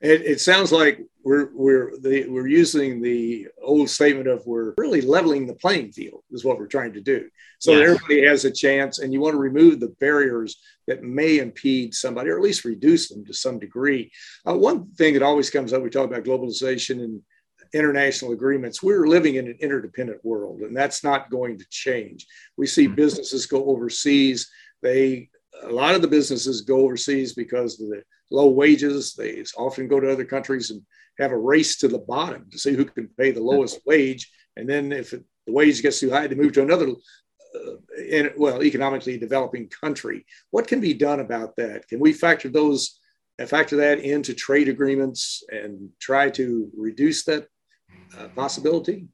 It, 0.00 0.22
it, 0.22 0.40
sounds 0.40 0.70
like 0.70 1.00
we're 1.22 1.50
we're 1.54 1.98
the, 1.98 2.28
we're 2.28 2.48
using 2.48 3.00
the 3.00 3.46
old 3.62 3.88
statement 3.88 4.26
of 4.26 4.44
we're 4.44 4.74
really 4.76 5.00
leveling 5.00 5.46
the 5.46 5.54
playing 5.54 5.92
field 5.92 6.22
is 6.30 6.44
what 6.44 6.58
we're 6.58 6.66
trying 6.66 6.92
to 6.94 7.00
do. 7.00 7.28
So 7.58 7.72
yes. 7.72 7.82
everybody 7.82 8.26
has 8.26 8.44
a 8.44 8.50
chance, 8.50 8.98
and 8.98 9.12
you 9.12 9.20
want 9.20 9.34
to 9.34 9.38
remove 9.38 9.80
the 9.80 9.94
barriers 10.00 10.60
that 10.88 11.02
may 11.02 11.38
impede 11.38 11.94
somebody, 11.94 12.28
or 12.28 12.36
at 12.36 12.42
least 12.42 12.64
reduce 12.64 13.08
them 13.08 13.24
to 13.24 13.32
some 13.32 13.58
degree. 13.58 14.10
Uh, 14.46 14.54
one 14.54 14.90
thing 14.92 15.14
that 15.14 15.22
always 15.22 15.48
comes 15.48 15.72
up, 15.72 15.82
we 15.82 15.90
talk 15.90 16.06
about 16.06 16.24
globalization 16.24 17.02
and 17.02 17.22
international 17.74 18.32
agreements. 18.32 18.82
We're 18.82 19.06
living 19.06 19.34
in 19.34 19.48
an 19.48 19.58
interdependent 19.60 20.24
world, 20.24 20.60
and 20.60 20.74
that's 20.74 21.04
not 21.04 21.30
going 21.30 21.58
to 21.58 21.66
change. 21.70 22.26
We 22.56 22.66
see 22.66 22.86
mm-hmm. 22.86 22.94
businesses 22.94 23.46
go 23.46 23.66
overseas 23.66 24.48
they 24.84 25.30
a 25.62 25.72
lot 25.72 25.94
of 25.94 26.02
the 26.02 26.08
businesses 26.08 26.60
go 26.60 26.80
overseas 26.80 27.32
because 27.32 27.80
of 27.80 27.88
the 27.88 28.02
low 28.30 28.48
wages. 28.48 29.14
They 29.14 29.42
often 29.56 29.88
go 29.88 29.98
to 29.98 30.12
other 30.12 30.24
countries 30.24 30.70
and 30.70 30.82
have 31.18 31.32
a 31.32 31.38
race 31.38 31.76
to 31.78 31.88
the 31.88 31.98
bottom 31.98 32.46
to 32.50 32.58
see 32.58 32.74
who 32.74 32.84
can 32.84 33.08
pay 33.18 33.30
the 33.30 33.40
lowest 33.40 33.80
wage. 33.86 34.30
And 34.56 34.68
then 34.68 34.92
if 34.92 35.12
it, 35.12 35.24
the 35.46 35.52
wage 35.52 35.80
gets 35.82 36.00
too 36.00 36.10
high, 36.10 36.26
they 36.26 36.34
move 36.34 36.52
to 36.54 36.62
another, 36.62 36.88
uh, 36.88 38.02
in, 38.08 38.30
well, 38.36 38.62
economically 38.62 39.16
developing 39.16 39.68
country. 39.68 40.26
What 40.50 40.66
can 40.66 40.80
be 40.80 40.92
done 40.92 41.20
about 41.20 41.56
that? 41.56 41.86
Can 41.88 42.00
we 42.00 42.12
factor 42.12 42.48
those, 42.48 42.98
factor 43.46 43.76
that 43.76 44.00
into 44.00 44.34
trade 44.34 44.68
agreements 44.68 45.44
and 45.50 45.90
try 46.00 46.30
to 46.30 46.68
reduce 46.76 47.24
that 47.24 47.46
uh, 48.18 48.28
possibility? 48.28 49.08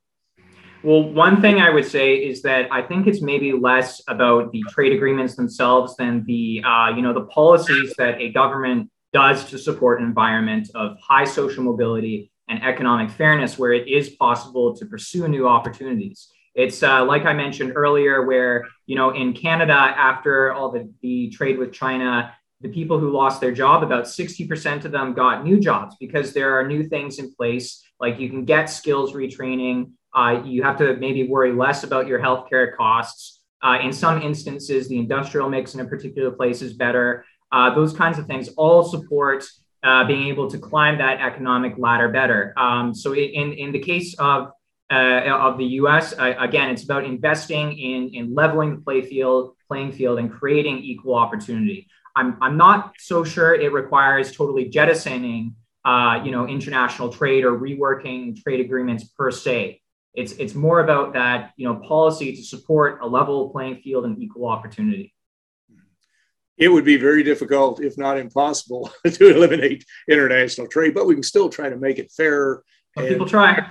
Well, 0.82 1.12
one 1.12 1.42
thing 1.42 1.60
I 1.60 1.68
would 1.68 1.84
say 1.84 2.14
is 2.14 2.40
that 2.42 2.68
I 2.72 2.80
think 2.80 3.06
it's 3.06 3.20
maybe 3.20 3.52
less 3.52 4.00
about 4.08 4.50
the 4.50 4.64
trade 4.70 4.92
agreements 4.92 5.36
themselves 5.36 5.94
than 5.96 6.24
the 6.24 6.62
uh, 6.64 6.88
you 6.96 7.02
know 7.02 7.12
the 7.12 7.26
policies 7.26 7.92
that 7.98 8.20
a 8.20 8.32
government 8.32 8.90
does 9.12 9.44
to 9.50 9.58
support 9.58 10.00
an 10.00 10.06
environment 10.06 10.70
of 10.74 10.96
high 11.00 11.24
social 11.24 11.64
mobility 11.64 12.30
and 12.48 12.62
economic 12.62 13.10
fairness, 13.10 13.58
where 13.58 13.72
it 13.72 13.88
is 13.88 14.10
possible 14.10 14.74
to 14.76 14.86
pursue 14.86 15.28
new 15.28 15.46
opportunities. 15.46 16.28
It's 16.54 16.82
uh, 16.82 17.04
like 17.04 17.26
I 17.26 17.34
mentioned 17.34 17.72
earlier, 17.76 18.24
where 18.24 18.66
you 18.86 18.96
know 18.96 19.10
in 19.10 19.34
Canada, 19.34 19.74
after 19.74 20.52
all 20.54 20.70
the, 20.72 20.90
the 21.02 21.28
trade 21.28 21.58
with 21.58 21.72
China, 21.72 22.34
the 22.60 22.68
people 22.68 22.98
who 22.98 23.10
lost 23.10 23.40
their 23.40 23.52
job, 23.52 23.82
about 23.82 24.04
60% 24.04 24.84
of 24.84 24.92
them 24.92 25.14
got 25.14 25.44
new 25.44 25.58
jobs 25.58 25.96
because 25.98 26.32
there 26.32 26.58
are 26.58 26.66
new 26.66 26.84
things 26.84 27.18
in 27.18 27.34
place, 27.34 27.82
like 27.98 28.18
you 28.18 28.28
can 28.28 28.44
get 28.44 28.66
skills 28.66 29.14
retraining 29.14 29.92
uh, 30.14 30.42
you 30.44 30.62
have 30.62 30.76
to 30.78 30.96
maybe 30.96 31.28
worry 31.28 31.52
less 31.52 31.84
about 31.84 32.06
your 32.06 32.20
healthcare 32.20 32.74
costs. 32.76 33.42
Uh, 33.62 33.78
in 33.82 33.92
some 33.92 34.22
instances, 34.22 34.88
the 34.88 34.98
industrial 34.98 35.48
mix 35.48 35.74
in 35.74 35.80
a 35.80 35.84
particular 35.84 36.30
place 36.30 36.62
is 36.62 36.72
better. 36.72 37.24
Uh, 37.52 37.74
those 37.74 37.92
kinds 37.92 38.18
of 38.18 38.26
things 38.26 38.48
all 38.56 38.82
support 38.82 39.44
uh, 39.82 40.04
being 40.04 40.28
able 40.28 40.50
to 40.50 40.58
climb 40.58 40.98
that 40.98 41.20
economic 41.20 41.74
ladder 41.78 42.08
better. 42.08 42.52
Um, 42.56 42.94
so, 42.94 43.14
in, 43.14 43.52
in 43.52 43.72
the 43.72 43.78
case 43.78 44.14
of 44.18 44.50
uh, 44.90 45.20
of 45.28 45.56
the 45.56 45.64
U.S., 45.64 46.14
again, 46.18 46.70
it's 46.70 46.82
about 46.82 47.04
investing 47.04 47.78
in 47.78 48.10
in 48.12 48.34
leveling 48.34 48.76
the 48.76 48.82
play 48.82 49.02
field, 49.02 49.54
playing 49.68 49.92
field, 49.92 50.18
and 50.18 50.30
creating 50.30 50.78
equal 50.78 51.14
opportunity. 51.14 51.86
I'm 52.16 52.36
I'm 52.40 52.56
not 52.56 52.94
so 52.98 53.24
sure 53.24 53.54
it 53.54 53.72
requires 53.72 54.32
totally 54.32 54.68
jettisoning, 54.68 55.54
uh, 55.84 56.20
you 56.24 56.30
know, 56.30 56.46
international 56.46 57.10
trade 57.10 57.44
or 57.44 57.52
reworking 57.52 58.40
trade 58.42 58.60
agreements 58.60 59.04
per 59.04 59.30
se. 59.30 59.80
It's 60.14 60.32
it's 60.32 60.54
more 60.54 60.80
about 60.80 61.12
that 61.14 61.52
you 61.56 61.66
know 61.66 61.76
policy 61.76 62.34
to 62.34 62.42
support 62.42 63.00
a 63.02 63.06
level 63.06 63.50
playing 63.50 63.76
field 63.76 64.04
and 64.04 64.20
equal 64.20 64.48
opportunity. 64.48 65.14
It 66.60 66.68
would 66.68 66.84
be 66.84 66.98
very 66.98 67.22
difficult, 67.22 67.82
if 67.82 67.96
not 67.96 68.18
impossible, 68.18 68.90
to 69.06 69.34
eliminate 69.34 69.84
international 70.08 70.66
trade, 70.66 70.92
but 70.92 71.06
we 71.06 71.14
can 71.14 71.22
still 71.22 71.48
try 71.48 71.70
to 71.70 71.76
make 71.76 71.98
it 71.98 72.12
fair. 72.12 72.62
and, 72.96 73.08
people 73.08 73.26
try. 73.26 73.66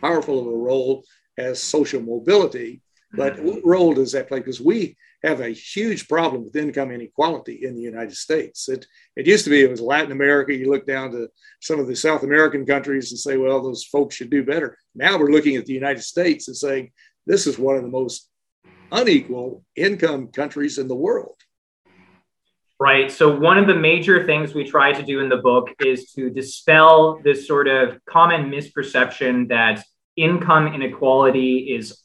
powerful 0.00 0.40
of 0.40 0.46
a 0.46 0.56
role 0.56 1.04
as 1.38 1.62
social 1.62 2.00
mobility, 2.00 2.82
but 3.12 3.34
mm-hmm. 3.34 3.46
what 3.46 3.60
role 3.64 3.94
does 3.94 4.12
that 4.12 4.28
play? 4.28 4.38
Because 4.38 4.60
we 4.60 4.96
have 5.22 5.40
a 5.40 5.50
huge 5.50 6.08
problem 6.08 6.44
with 6.44 6.56
income 6.56 6.90
inequality 6.90 7.64
in 7.64 7.74
the 7.74 7.80
United 7.80 8.16
States. 8.16 8.68
It, 8.68 8.86
it 9.16 9.26
used 9.26 9.44
to 9.44 9.50
be 9.50 9.62
it 9.62 9.70
was 9.70 9.80
Latin 9.80 10.12
America. 10.12 10.54
You 10.54 10.70
look 10.70 10.86
down 10.86 11.12
to 11.12 11.28
some 11.60 11.78
of 11.78 11.86
the 11.86 11.94
South 11.94 12.24
American 12.24 12.66
countries 12.66 13.12
and 13.12 13.18
say, 13.18 13.36
well, 13.36 13.62
those 13.62 13.84
folks 13.84 14.16
should 14.16 14.30
do 14.30 14.44
better. 14.44 14.76
Now 14.94 15.18
we're 15.18 15.30
looking 15.30 15.56
at 15.56 15.66
the 15.66 15.74
United 15.74 16.02
States 16.02 16.48
and 16.48 16.56
saying 16.56 16.90
this 17.26 17.46
is 17.46 17.58
one 17.58 17.76
of 17.76 17.82
the 17.82 17.88
most 17.88 18.28
unequal 18.90 19.64
income 19.76 20.28
countries 20.28 20.78
in 20.78 20.88
the 20.88 20.96
world. 20.96 21.36
Right. 22.80 23.12
So, 23.12 23.38
one 23.38 23.58
of 23.58 23.68
the 23.68 23.76
major 23.76 24.26
things 24.26 24.54
we 24.54 24.64
try 24.64 24.92
to 24.92 25.04
do 25.04 25.20
in 25.20 25.28
the 25.28 25.36
book 25.36 25.68
is 25.78 26.10
to 26.14 26.30
dispel 26.30 27.20
this 27.22 27.46
sort 27.46 27.68
of 27.68 28.04
common 28.06 28.50
misperception 28.50 29.48
that 29.50 29.84
income 30.16 30.74
inequality 30.74 31.72
is 31.76 32.01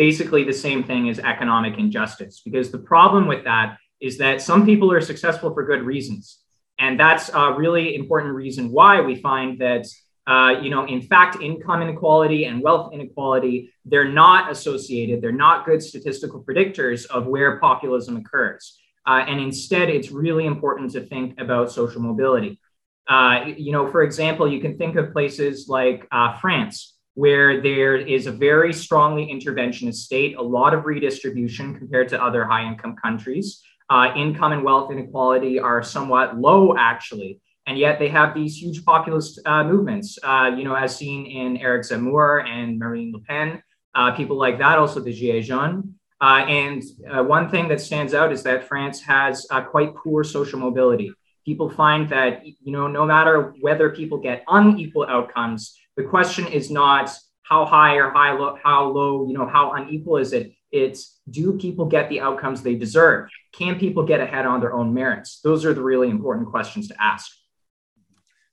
basically 0.00 0.44
the 0.44 0.60
same 0.66 0.82
thing 0.82 1.10
as 1.10 1.18
economic 1.18 1.78
injustice. 1.78 2.40
Because 2.42 2.70
the 2.70 2.78
problem 2.78 3.26
with 3.26 3.44
that 3.44 3.76
is 4.00 4.16
that 4.16 4.40
some 4.40 4.64
people 4.64 4.90
are 4.90 5.02
successful 5.02 5.52
for 5.52 5.62
good 5.62 5.82
reasons. 5.82 6.38
And 6.78 6.98
that's 6.98 7.28
a 7.34 7.52
really 7.52 7.94
important 7.94 8.34
reason 8.34 8.72
why 8.72 9.02
we 9.02 9.14
find 9.16 9.58
that 9.60 9.84
uh, 10.26 10.52
you 10.62 10.70
know, 10.70 10.86
in 10.86 11.02
fact, 11.02 11.42
income 11.42 11.82
inequality 11.82 12.44
and 12.44 12.62
wealth 12.62 12.92
inequality, 12.94 13.72
they're 13.84 14.12
not 14.24 14.50
associated. 14.50 15.20
They're 15.20 15.42
not 15.46 15.66
good 15.66 15.82
statistical 15.82 16.44
predictors 16.44 17.04
of 17.06 17.26
where 17.26 17.58
populism 17.58 18.16
occurs. 18.16 18.78
Uh, 19.06 19.24
and 19.26 19.40
instead, 19.40 19.90
it's 19.90 20.10
really 20.10 20.46
important 20.46 20.92
to 20.92 21.00
think 21.00 21.40
about 21.40 21.72
social 21.72 22.00
mobility. 22.00 22.60
Uh, 23.08 23.46
you 23.56 23.72
know, 23.72 23.90
for 23.90 24.02
example, 24.02 24.46
you 24.50 24.60
can 24.60 24.78
think 24.78 24.94
of 24.96 25.12
places 25.12 25.68
like 25.68 26.06
uh, 26.12 26.38
France, 26.38 26.96
where 27.22 27.60
there 27.60 27.96
is 27.96 28.26
a 28.26 28.32
very 28.32 28.72
strongly 28.72 29.24
interventionist 29.34 30.00
state, 30.08 30.36
a 30.36 30.46
lot 30.58 30.72
of 30.74 30.86
redistribution 30.86 31.66
compared 31.80 32.08
to 32.08 32.22
other 32.22 32.42
high 32.44 32.64
income 32.70 32.96
countries. 33.06 33.48
Uh, 33.88 34.06
income 34.16 34.52
and 34.52 34.62
wealth 34.62 34.90
inequality 34.90 35.58
are 35.58 35.82
somewhat 35.82 36.38
low, 36.38 36.76
actually 36.76 37.40
and 37.70 37.78
yet 37.78 38.00
they 38.00 38.08
have 38.08 38.34
these 38.34 38.60
huge 38.60 38.84
populist 38.84 39.38
uh, 39.46 39.62
movements, 39.62 40.18
uh, 40.24 40.50
you 40.56 40.64
know, 40.64 40.74
as 40.74 40.96
seen 40.96 41.24
in 41.26 41.56
Eric 41.58 41.82
Zemmour 41.82 42.44
and 42.44 42.78
Marine 42.78 43.12
Le 43.12 43.20
Pen, 43.20 43.62
uh, 43.94 44.10
people 44.12 44.36
like 44.36 44.58
that, 44.58 44.76
also 44.76 44.98
the 44.98 45.12
Gilets 45.12 45.44
jaunes. 45.44 45.84
Uh, 46.20 46.44
and 46.48 46.82
uh, 47.08 47.22
one 47.22 47.48
thing 47.48 47.68
that 47.68 47.80
stands 47.80 48.12
out 48.12 48.32
is 48.32 48.42
that 48.42 48.66
France 48.66 49.00
has 49.02 49.46
quite 49.70 49.94
poor 49.94 50.24
social 50.24 50.58
mobility. 50.58 51.12
People 51.46 51.70
find 51.70 52.08
that, 52.08 52.44
you 52.44 52.72
know, 52.72 52.88
no 52.88 53.06
matter 53.06 53.54
whether 53.60 53.88
people 53.90 54.18
get 54.18 54.42
unequal 54.48 55.06
outcomes, 55.06 55.78
the 56.00 56.08
question 56.08 56.46
is 56.46 56.70
not 56.70 57.10
how 57.42 57.64
high 57.64 57.96
or 57.96 58.10
high 58.10 58.32
low, 58.32 58.56
how 58.62 58.88
low, 58.88 59.26
you 59.26 59.34
know, 59.34 59.46
how 59.46 59.72
unequal 59.72 60.16
is 60.16 60.32
it? 60.32 60.52
It's 60.70 61.20
do 61.28 61.58
people 61.58 61.86
get 61.86 62.08
the 62.08 62.20
outcomes 62.20 62.62
they 62.62 62.76
deserve? 62.76 63.28
Can 63.52 63.78
people 63.78 64.04
get 64.04 64.20
ahead 64.20 64.46
on 64.46 64.60
their 64.60 64.72
own 64.72 64.94
merits? 64.94 65.40
Those 65.42 65.64
are 65.64 65.74
the 65.74 65.82
really 65.82 66.08
important 66.08 66.48
questions 66.48 66.88
to 66.88 67.02
ask 67.02 67.30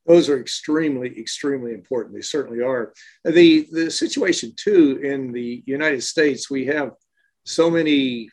those 0.08 0.30
are 0.30 0.40
extremely, 0.40 1.20
extremely 1.20 1.74
important. 1.74 2.16
They 2.16 2.22
certainly 2.22 2.64
are. 2.64 2.94
The, 3.26 3.68
the 3.70 3.92
situation, 3.92 4.54
too, 4.56 5.02
in 5.04 5.34
the 5.34 5.62
United 5.66 6.02
States, 6.02 6.50
we 6.50 6.66
have 6.68 6.92
so 7.46 7.70
many 7.70 8.30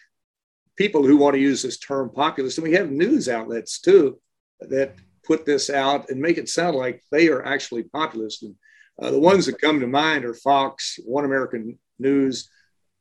people 0.77 1.05
who 1.05 1.17
want 1.17 1.35
to 1.35 1.41
use 1.41 1.63
this 1.63 1.79
term 1.79 2.11
populist, 2.11 2.59
and 2.59 2.67
we 2.67 2.75
have 2.75 2.93
news 2.93 3.29
outlets, 3.29 3.81
too, 3.81 4.21
that 4.61 4.95
put 5.25 5.45
this 5.45 5.69
out 5.69 6.11
and 6.11 6.21
make 6.21 6.39
it 6.39 6.49
sound 6.49 6.77
like 6.77 7.03
they 7.11 7.27
are 7.27 7.45
actually 7.45 7.83
populist. 7.83 8.45
And 8.45 8.55
uh, 9.01 9.11
the 9.11 9.21
ones 9.21 9.47
that 9.47 9.61
come 9.61 9.81
to 9.81 9.87
mind 9.87 10.25
are 10.25 10.35
Fox, 10.35 10.99
One 11.05 11.25
American 11.25 11.79
News, 11.99 12.49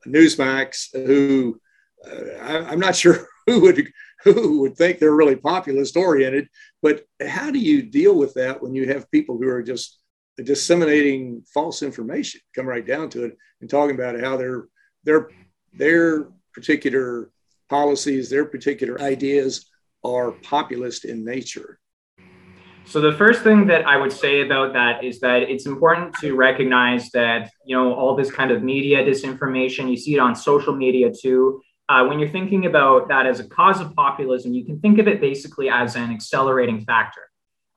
Newsmax, 0.07 0.87
who 1.05 1.59
uh, 2.05 2.37
I, 2.41 2.73
am 2.73 2.79
not 2.79 2.95
sure 3.03 3.27
who 3.47 3.61
would 3.61 3.91
who 4.23 4.61
would 4.61 4.77
think 4.77 4.99
they're 4.99 5.15
really 5.15 5.35
populist 5.35 5.97
oriented. 5.97 6.47
But 6.81 7.03
how 7.25 7.51
do 7.51 7.59
you 7.59 7.83
deal 7.83 8.15
with 8.15 8.33
that 8.35 8.61
when 8.61 8.73
you 8.73 8.87
have 8.87 9.11
people 9.11 9.37
who 9.37 9.47
are 9.49 9.63
just 9.63 9.99
disseminating 10.37 11.43
false 11.53 11.83
information, 11.83 12.41
come 12.55 12.65
right 12.65 12.85
down 12.85 13.09
to 13.09 13.25
it, 13.25 13.37
and 13.61 13.69
talking 13.69 13.95
about 13.95 14.19
how 14.19 14.37
their 14.37 14.67
their 15.03 15.29
their 15.73 16.29
particular 16.53 17.31
policies, 17.69 18.29
their 18.29 18.45
particular 18.45 18.99
ideas 19.01 19.69
are 20.03 20.31
populist 20.31 21.05
in 21.05 21.25
nature? 21.25 21.79
So 22.85 23.01
the 23.01 23.13
first 23.13 23.43
thing 23.43 23.65
that 23.67 23.87
I 23.87 23.97
would 23.97 24.11
say 24.11 24.41
about 24.41 24.73
that 24.73 25.03
is 25.03 25.19
that 25.21 25.43
it's 25.43 25.65
important 25.65 26.13
to 26.21 26.35
recognize 26.35 27.09
that 27.11 27.49
you 27.65 27.75
know 27.75 27.93
all 27.93 28.15
this 28.15 28.31
kind 28.31 28.51
of 28.51 28.61
media 28.61 29.03
disinformation, 29.03 29.89
you 29.89 29.97
see 29.97 30.15
it 30.15 30.19
on 30.19 30.35
social 30.35 30.75
media 30.75 31.11
too 31.11 31.61
uh, 31.89 32.05
when 32.05 32.19
you're 32.19 32.29
thinking 32.29 32.65
about 32.65 33.07
that 33.09 33.25
as 33.25 33.39
a 33.39 33.43
cause 33.47 33.81
of 33.81 33.93
populism, 33.93 34.53
you 34.53 34.65
can 34.65 34.79
think 34.79 34.99
of 34.99 35.07
it 35.07 35.19
basically 35.19 35.69
as 35.69 35.95
an 35.95 36.11
accelerating 36.11 36.81
factor. 36.85 37.21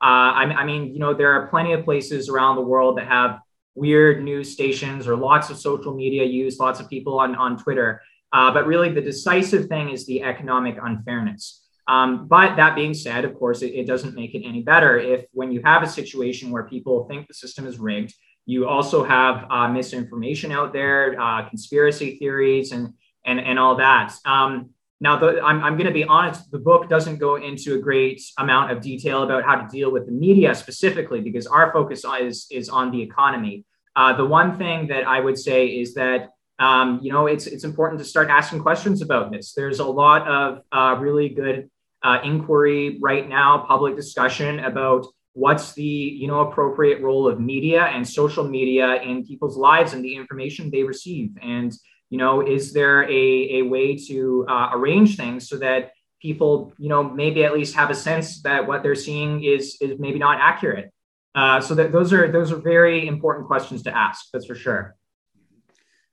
Uh, 0.01 0.33
I, 0.33 0.43
I, 0.59 0.65
mean, 0.65 0.93
you 0.93 1.01
know, 1.01 1.15
there 1.15 1.33
are 1.33 1.49
plenty 1.49 1.73
of 1.73 1.85
places 1.85 2.29
around 2.29 2.57
the 2.57 2.63
world 2.63 2.99
that 2.99 3.09
have 3.09 3.41
weird 3.75 4.23
news 4.23 4.53
stations 4.53 5.09
or 5.09 5.17
lots 5.17 5.51
of 5.51 5.59
social 5.59 5.95
media 5.95 6.25
use, 6.25 6.59
lots 6.59 6.81
of 6.81 6.89
people 6.89 7.19
on, 7.19 7.35
on 7.35 7.59
Twitter. 7.59 8.01
Uh, 8.33 8.53
but 8.53 8.67
really, 8.67 8.93
the 8.93 9.01
decisive 9.01 9.67
thing 9.67 9.89
is 9.91 10.07
the 10.07 10.23
economic 10.23 10.77
unfairness. 10.81 11.66
Um, 11.89 12.27
but 12.27 12.57
that 12.57 12.75
being 12.75 12.95
said, 12.95 13.25
of 13.25 13.35
course, 13.35 13.63
it, 13.63 13.73
it, 13.75 13.87
doesn't 13.87 14.15
make 14.15 14.35
it 14.35 14.45
any 14.45 14.63
better 14.63 14.99
if, 14.99 15.25
when 15.33 15.53
you 15.53 15.63
have 15.65 15.85
a 15.85 15.87
situation 15.87 16.51
where 16.51 16.65
people 16.65 17.07
think 17.09 17.29
the 17.29 17.35
system 17.35 17.65
is 17.65 17.79
rigged, 17.79 18.13
you 18.45 18.67
also 18.67 19.05
have 19.05 19.47
uh, 19.51 19.69
misinformation 19.69 20.51
out 20.51 20.73
there, 20.73 21.21
uh, 21.21 21.49
conspiracy 21.49 22.17
theories, 22.17 22.73
and 22.73 22.93
and, 23.25 23.41
and 23.41 23.59
all 23.59 23.77
that. 23.77 24.15
Um, 24.25 24.71
now, 25.01 25.19
the, 25.19 25.41
I'm, 25.43 25.63
I'm 25.63 25.75
going 25.75 25.89
to 25.89 25.93
be 25.93 26.05
honest, 26.05 26.51
the 26.51 26.59
book 26.59 26.89
doesn't 26.89 27.19
go 27.19 27.37
into 27.37 27.75
a 27.75 27.79
great 27.79 28.23
amount 28.39 28.71
of 28.71 28.81
detail 28.81 29.25
about 29.25 29.45
how 29.45 29.57
to 29.57 29.69
deal 29.69 29.91
with 29.91 30.07
the 30.07 30.13
media 30.13 30.55
specifically, 30.55 31.21
because 31.21 31.47
our 31.47 31.73
focus 31.73 32.05
is, 32.21 32.47
is 32.51 32.69
on 32.69 32.91
the 32.93 33.03
economy. 33.03 33.65
Uh, 33.95 34.15
the 34.17 34.25
one 34.25 34.57
thing 34.57 34.87
that 34.87 35.07
I 35.07 35.21
would 35.21 35.39
say 35.39 35.67
is 35.67 35.95
that 35.95 36.31
um, 36.59 37.01
you 37.03 37.13
know 37.13 37.27
it's 37.27 37.47
it's 37.47 37.65
important 37.65 37.99
to 37.99 38.05
start 38.05 38.31
asking 38.31 38.61
questions 38.61 39.03
about 39.03 39.31
this. 39.31 39.53
There's 39.53 39.79
a 39.79 39.85
lot 39.85 40.27
of 40.27 40.63
uh, 40.73 40.99
really 40.99 41.29
good 41.29 41.71
uh, 42.07 42.19
inquiry 42.23 42.99
right 43.01 43.27
now, 43.29 43.65
public 43.67 43.95
discussion 43.97 44.53
about 44.61 45.03
what's 45.33 45.67
the 45.81 45.83
you 46.21 46.27
know 46.31 46.41
appropriate 46.49 46.99
role 47.03 47.25
of 47.31 47.35
media 47.53 47.83
and 47.95 48.03
social 48.21 48.47
media 48.59 48.87
in 49.03 49.15
people's 49.31 49.57
lives 49.69 49.93
and 49.93 50.03
the 50.03 50.15
information 50.21 50.71
they 50.71 50.83
receive 50.83 51.29
and 51.43 51.71
you 52.11 52.19
know, 52.19 52.47
is 52.47 52.73
there 52.73 53.03
a, 53.11 53.59
a 53.59 53.63
way 53.63 53.97
to 53.97 54.47
uh, 54.49 54.71
arrange 54.73 55.17
things 55.17 55.49
so 55.49 55.57
that 55.59 55.93
people, 56.21 56.73
you 56.79 56.89
know, 56.89 57.03
maybe 57.03 57.45
at 57.45 57.53
least 57.53 57.75
have 57.75 57.91
a 57.91 57.95
sense 57.95 58.43
that 58.43 58.67
what 58.67 58.83
they're 58.83 58.95
seeing 58.95 59.43
is 59.43 59.77
is 59.81 59.99
maybe 59.99 60.19
not 60.19 60.39
accurate? 60.41 60.93
Uh, 61.35 61.61
so 61.61 61.75
that 61.75 61.93
those 61.93 62.13
are 62.13 62.31
those 62.31 62.53
are 62.53 62.57
very 62.57 63.07
important 63.07 63.47
questions 63.47 63.83
to 63.83 63.97
ask. 63.97 64.27
That's 64.33 64.47
for 64.47 64.55
sure. 64.55 64.97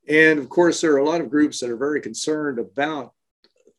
And 0.07 0.39
of 0.39 0.49
course, 0.49 0.81
there 0.81 0.93
are 0.93 0.97
a 0.97 1.05
lot 1.05 1.21
of 1.21 1.29
groups 1.29 1.59
that 1.59 1.69
are 1.69 1.77
very 1.77 2.01
concerned 2.01 2.59
about 2.59 3.13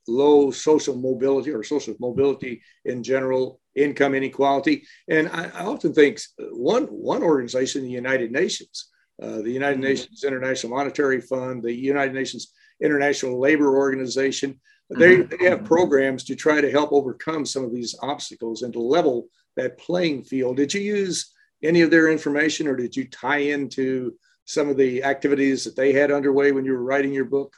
low 0.06 0.50
social 0.50 0.96
mobility 0.96 1.50
or 1.50 1.62
social 1.62 1.94
mobility 1.98 2.62
in 2.84 3.02
general, 3.02 3.60
income 3.74 4.14
inequality. 4.14 4.84
And 5.08 5.28
I, 5.28 5.50
I 5.54 5.64
often 5.64 5.92
think 5.92 6.20
one 6.38 6.84
one 6.84 7.22
organization, 7.22 7.82
the 7.82 7.90
United 7.90 8.32
Nations, 8.32 8.90
uh, 9.22 9.42
the 9.42 9.50
United 9.50 9.76
mm-hmm. 9.76 9.88
Nations 9.88 10.24
International 10.24 10.76
Monetary 10.76 11.20
Fund, 11.20 11.62
the 11.62 11.72
United 11.72 12.14
Nations 12.14 12.52
International 12.82 13.38
Labor 13.38 13.76
Organization. 13.76 14.60
They, 14.90 15.18
mm-hmm. 15.18 15.36
they 15.42 15.48
have 15.48 15.64
programs 15.64 16.24
to 16.24 16.36
try 16.36 16.60
to 16.60 16.70
help 16.70 16.92
overcome 16.92 17.46
some 17.46 17.64
of 17.64 17.72
these 17.72 17.96
obstacles 18.02 18.62
and 18.62 18.72
to 18.74 18.80
level 18.80 19.28
that 19.56 19.78
playing 19.78 20.24
field. 20.24 20.56
Did 20.56 20.74
you 20.74 20.80
use 20.80 21.32
any 21.62 21.80
of 21.80 21.90
their 21.90 22.10
information 22.10 22.66
or 22.66 22.76
did 22.76 22.94
you 22.94 23.08
tie 23.08 23.38
into 23.38 24.14
some 24.44 24.68
of 24.68 24.76
the 24.76 25.02
activities 25.02 25.64
that 25.64 25.76
they 25.76 25.92
had 25.92 26.10
underway 26.10 26.52
when 26.52 26.64
you 26.64 26.72
were 26.72 26.84
writing 26.84 27.14
your 27.14 27.24
book? 27.24 27.54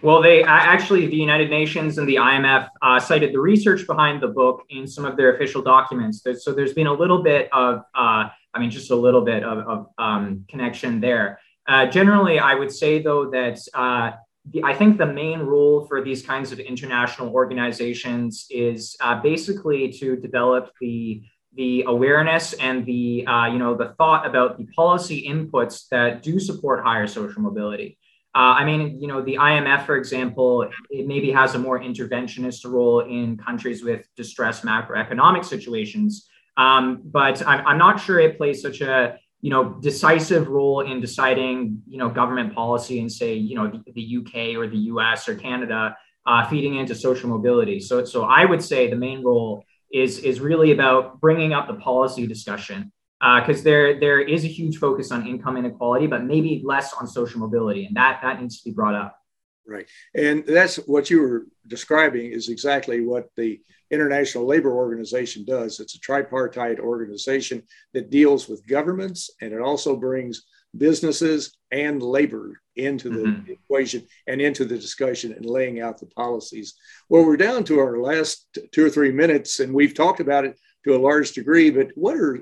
Well, 0.00 0.22
they 0.22 0.44
actually, 0.44 1.06
the 1.06 1.16
United 1.16 1.50
Nations 1.50 1.98
and 1.98 2.08
the 2.08 2.16
IMF 2.16 2.68
uh, 2.82 3.00
cited 3.00 3.32
the 3.32 3.40
research 3.40 3.86
behind 3.86 4.22
the 4.22 4.28
book 4.28 4.64
in 4.70 4.86
some 4.86 5.04
of 5.04 5.16
their 5.16 5.34
official 5.34 5.60
documents. 5.60 6.24
So 6.42 6.52
there's 6.52 6.72
been 6.72 6.86
a 6.86 6.92
little 6.92 7.22
bit 7.22 7.48
of, 7.52 7.78
uh, 7.96 8.28
I 8.54 8.58
mean, 8.58 8.70
just 8.70 8.92
a 8.92 8.96
little 8.96 9.22
bit 9.22 9.42
of, 9.42 9.58
of 9.58 9.86
um, 9.98 10.44
connection 10.48 11.00
there. 11.00 11.40
Uh, 11.66 11.86
generally, 11.86 12.38
I 12.38 12.54
would 12.54 12.70
say, 12.70 13.02
though, 13.02 13.28
that 13.30 13.58
uh, 13.74 14.12
the, 14.50 14.62
I 14.62 14.72
think 14.72 14.98
the 14.98 15.06
main 15.06 15.40
role 15.40 15.84
for 15.86 16.02
these 16.02 16.22
kinds 16.22 16.52
of 16.52 16.60
international 16.60 17.32
organizations 17.34 18.46
is 18.50 18.96
uh, 19.00 19.20
basically 19.20 19.92
to 19.94 20.16
develop 20.16 20.70
the 20.80 21.22
the 21.54 21.82
awareness 21.88 22.52
and 22.54 22.86
the 22.86 23.26
uh, 23.26 23.46
you 23.46 23.58
know 23.58 23.74
the 23.74 23.94
thought 23.98 24.26
about 24.26 24.58
the 24.58 24.66
policy 24.66 25.26
inputs 25.28 25.88
that 25.90 26.22
do 26.22 26.38
support 26.38 26.84
higher 26.84 27.06
social 27.06 27.42
mobility. 27.42 27.97
Uh, 28.38 28.54
I 28.60 28.64
mean, 28.64 29.00
you 29.00 29.08
know, 29.08 29.20
the 29.20 29.34
IMF, 29.34 29.84
for 29.84 29.96
example, 29.96 30.70
it 30.90 31.08
maybe 31.08 31.32
has 31.32 31.56
a 31.56 31.58
more 31.58 31.80
interventionist 31.80 32.64
role 32.64 33.00
in 33.00 33.36
countries 33.36 33.82
with 33.82 34.06
distressed 34.14 34.64
macroeconomic 34.64 35.44
situations, 35.44 36.28
um, 36.56 37.02
but 37.04 37.44
I'm, 37.44 37.66
I'm 37.66 37.78
not 37.78 38.00
sure 38.00 38.20
it 38.20 38.38
plays 38.38 38.62
such 38.62 38.80
a 38.80 39.18
you 39.40 39.50
know 39.50 39.80
decisive 39.80 40.46
role 40.46 40.82
in 40.82 41.00
deciding 41.00 41.82
you 41.88 41.98
know 41.98 42.08
government 42.08 42.54
policy 42.54 43.00
and 43.00 43.10
say 43.10 43.34
you 43.34 43.56
know 43.56 43.72
the, 43.72 43.92
the 43.92 44.06
UK 44.18 44.56
or 44.56 44.68
the 44.68 44.82
US 44.92 45.28
or 45.28 45.34
Canada 45.34 45.96
uh, 46.24 46.48
feeding 46.48 46.76
into 46.76 46.94
social 46.94 47.28
mobility. 47.28 47.80
So 47.80 48.04
so 48.04 48.22
I 48.22 48.44
would 48.44 48.62
say 48.62 48.88
the 48.88 49.02
main 49.08 49.24
role 49.24 49.64
is 49.92 50.20
is 50.20 50.38
really 50.38 50.70
about 50.70 51.20
bringing 51.20 51.52
up 51.54 51.66
the 51.66 51.74
policy 51.74 52.24
discussion 52.28 52.92
because 53.20 53.60
uh, 53.60 53.64
there 53.64 54.00
there 54.00 54.20
is 54.20 54.44
a 54.44 54.48
huge 54.48 54.78
focus 54.78 55.10
on 55.10 55.26
income 55.26 55.56
inequality, 55.56 56.06
but 56.06 56.24
maybe 56.24 56.62
less 56.64 56.92
on 56.94 57.06
social 57.06 57.40
mobility, 57.40 57.86
and 57.86 57.96
that 57.96 58.20
that 58.22 58.40
needs 58.40 58.58
to 58.58 58.64
be 58.64 58.74
brought 58.74 58.94
up. 58.94 59.18
Right, 59.66 59.86
and 60.14 60.44
that's 60.46 60.76
what 60.76 61.10
you 61.10 61.20
were 61.20 61.46
describing 61.66 62.32
is 62.32 62.48
exactly 62.48 63.00
what 63.00 63.28
the 63.36 63.60
International 63.90 64.46
Labor 64.46 64.72
Organization 64.72 65.44
does. 65.44 65.80
It's 65.80 65.94
a 65.94 66.00
tripartite 66.00 66.78
organization 66.78 67.62
that 67.92 68.10
deals 68.10 68.48
with 68.48 68.66
governments, 68.66 69.30
and 69.40 69.52
it 69.52 69.60
also 69.60 69.96
brings 69.96 70.44
businesses 70.76 71.56
and 71.72 72.02
labor 72.02 72.60
into 72.76 73.08
the 73.08 73.24
mm-hmm. 73.24 73.52
equation 73.52 74.06
and 74.26 74.40
into 74.40 74.64
the 74.64 74.78
discussion 74.78 75.32
and 75.32 75.44
laying 75.44 75.80
out 75.80 75.98
the 75.98 76.06
policies. 76.06 76.74
Well, 77.08 77.24
we're 77.24 77.36
down 77.36 77.64
to 77.64 77.80
our 77.80 77.98
last 77.98 78.46
two 78.72 78.84
or 78.84 78.90
three 78.90 79.10
minutes, 79.10 79.60
and 79.60 79.74
we've 79.74 79.94
talked 79.94 80.20
about 80.20 80.44
it 80.44 80.58
to 80.84 80.94
a 80.94 80.98
large 80.98 81.32
degree. 81.32 81.70
But 81.70 81.88
what 81.94 82.16
are, 82.16 82.38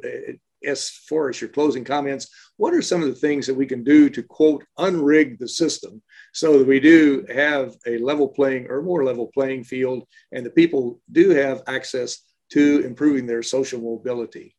as 0.64 0.88
far 0.88 1.29
as 1.29 1.40
your 1.40 1.51
closing 1.51 1.85
comments, 1.85 2.29
what 2.57 2.75
are 2.75 2.83
some 2.83 3.03
of 3.03 3.09
the 3.09 3.14
things 3.14 3.47
that 3.47 3.55
we 3.55 3.66
can 3.66 3.85
do 3.85 4.09
to 4.11 4.23
quote 4.23 4.64
unrig 4.79 5.38
the 5.38 5.49
system 5.49 6.03
so 6.33 6.59
that 6.59 6.66
we 6.66 6.81
do 6.81 7.25
have 7.33 7.75
a 7.87 7.99
level 7.99 8.29
playing 8.29 8.66
or 8.69 8.83
more 8.83 9.05
level 9.05 9.31
playing 9.35 9.64
field, 9.64 10.07
and 10.33 10.45
the 10.45 10.51
people 10.51 11.01
do 11.12 11.31
have 11.31 11.62
access 11.66 12.19
to 12.51 12.83
improving 12.85 13.27
their 13.27 13.42
social 13.42 13.81
mobility? 13.81 14.57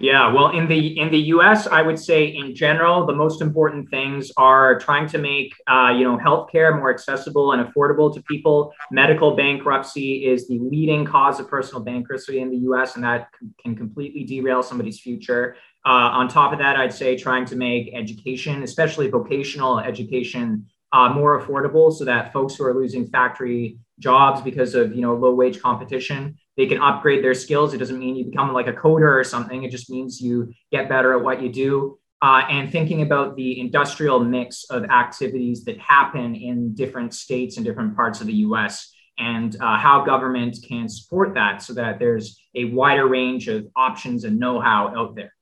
Yeah, 0.00 0.32
well, 0.32 0.50
in 0.50 0.66
the 0.66 0.98
in 0.98 1.10
the 1.10 1.18
U.S., 1.34 1.68
I 1.68 1.80
would 1.80 1.98
say 1.98 2.26
in 2.26 2.54
general, 2.54 3.06
the 3.06 3.14
most 3.14 3.40
important 3.40 3.88
things 3.90 4.32
are 4.36 4.78
trying 4.78 5.06
to 5.08 5.18
make 5.18 5.54
uh, 5.68 5.92
you 5.96 6.02
know 6.04 6.18
healthcare 6.18 6.76
more 6.76 6.90
accessible 6.92 7.52
and 7.52 7.64
affordable 7.64 8.12
to 8.14 8.22
people. 8.22 8.72
Medical 8.90 9.36
bankruptcy 9.36 10.26
is 10.26 10.48
the 10.48 10.58
leading 10.58 11.04
cause 11.04 11.38
of 11.38 11.48
personal 11.48 11.82
bankruptcy 11.82 12.40
in 12.40 12.50
the 12.50 12.56
U.S., 12.68 12.96
and 12.96 13.04
that 13.04 13.28
can 13.62 13.76
completely 13.76 14.24
derail 14.24 14.62
somebody's 14.62 15.00
future. 15.00 15.56
Uh, 15.86 16.10
on 16.18 16.28
top 16.28 16.52
of 16.52 16.58
that, 16.58 16.76
I'd 16.76 16.92
say 16.92 17.16
trying 17.16 17.44
to 17.46 17.56
make 17.56 17.94
education, 17.94 18.64
especially 18.64 19.08
vocational 19.08 19.78
education, 19.78 20.66
uh, 20.92 21.10
more 21.10 21.40
affordable, 21.40 21.92
so 21.92 22.04
that 22.04 22.32
folks 22.32 22.56
who 22.56 22.64
are 22.64 22.74
losing 22.74 23.06
factory 23.06 23.78
jobs 24.00 24.42
because 24.42 24.74
of 24.74 24.92
you 24.92 25.02
know 25.02 25.14
low 25.14 25.32
wage 25.34 25.62
competition 25.62 26.36
they 26.56 26.66
can 26.66 26.80
upgrade 26.80 27.22
their 27.24 27.34
skills. 27.34 27.74
It 27.74 27.78
doesn't 27.78 27.98
mean 27.98 28.16
you 28.16 28.26
become 28.26 28.52
like 28.52 28.68
a 28.68 28.72
coder 28.72 29.18
or 29.18 29.24
something. 29.24 29.64
It 29.64 29.70
just 29.70 29.90
means 29.90 30.20
you 30.20 30.52
get 30.70 30.88
better 30.88 31.16
at 31.16 31.22
what 31.24 31.42
you 31.42 31.50
do. 31.50 31.98
Uh, 32.22 32.42
and 32.48 32.72
thinking 32.72 33.02
about 33.02 33.36
the 33.36 33.60
industrial 33.60 34.24
mix 34.24 34.64
of 34.70 34.84
activities 34.84 35.64
that 35.64 35.78
happen 35.78 36.34
in 36.34 36.74
different 36.74 37.12
states 37.12 37.56
and 37.56 37.66
different 37.66 37.94
parts 37.94 38.20
of 38.20 38.26
the 38.26 38.32
US 38.34 38.94
and 39.18 39.56
uh, 39.60 39.76
how 39.76 40.04
government 40.04 40.56
can 40.66 40.88
support 40.88 41.34
that 41.34 41.62
so 41.62 41.74
that 41.74 41.98
there's 41.98 42.40
a 42.54 42.64
wider 42.66 43.06
range 43.06 43.48
of 43.48 43.66
options 43.76 44.24
and 44.24 44.38
know-how 44.38 44.92
out 44.96 45.14
there. 45.14 45.32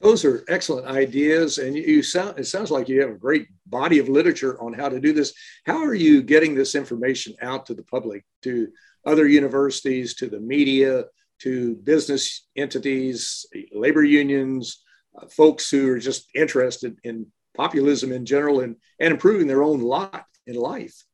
Those 0.00 0.24
are 0.24 0.44
excellent 0.48 0.86
ideas, 0.86 1.58
and 1.58 1.76
you 1.76 2.02
sound. 2.02 2.38
It 2.38 2.46
sounds 2.46 2.70
like 2.70 2.88
you 2.88 3.02
have 3.02 3.10
a 3.10 3.18
great 3.18 3.48
body 3.66 3.98
of 3.98 4.08
literature 4.08 4.60
on 4.60 4.72
how 4.72 4.88
to 4.88 4.98
do 4.98 5.12
this. 5.12 5.34
How 5.66 5.84
are 5.84 5.94
you 5.94 6.22
getting 6.22 6.54
this 6.54 6.74
information 6.74 7.34
out 7.42 7.66
to 7.66 7.74
the 7.74 7.82
public 7.82 8.24
to 8.42 8.68
other 9.04 9.26
universities 9.26 10.14
to 10.14 10.28
the 10.28 10.40
media 10.40 11.04
to 11.40 11.74
business 11.76 12.46
entities, 12.56 13.46
labor 13.72 14.04
unions, 14.04 14.82
uh, 15.18 15.26
folks 15.26 15.70
who 15.70 15.90
are 15.90 15.98
just 15.98 16.28
interested 16.34 16.98
in 17.04 17.26
populism 17.56 18.12
in 18.12 18.24
general 18.24 18.60
and, 18.60 18.76
and 19.00 19.12
improving 19.12 19.46
their 19.46 19.62
own 19.62 19.80
lot 19.80 20.24
in 20.46 20.54
life. 20.54 21.04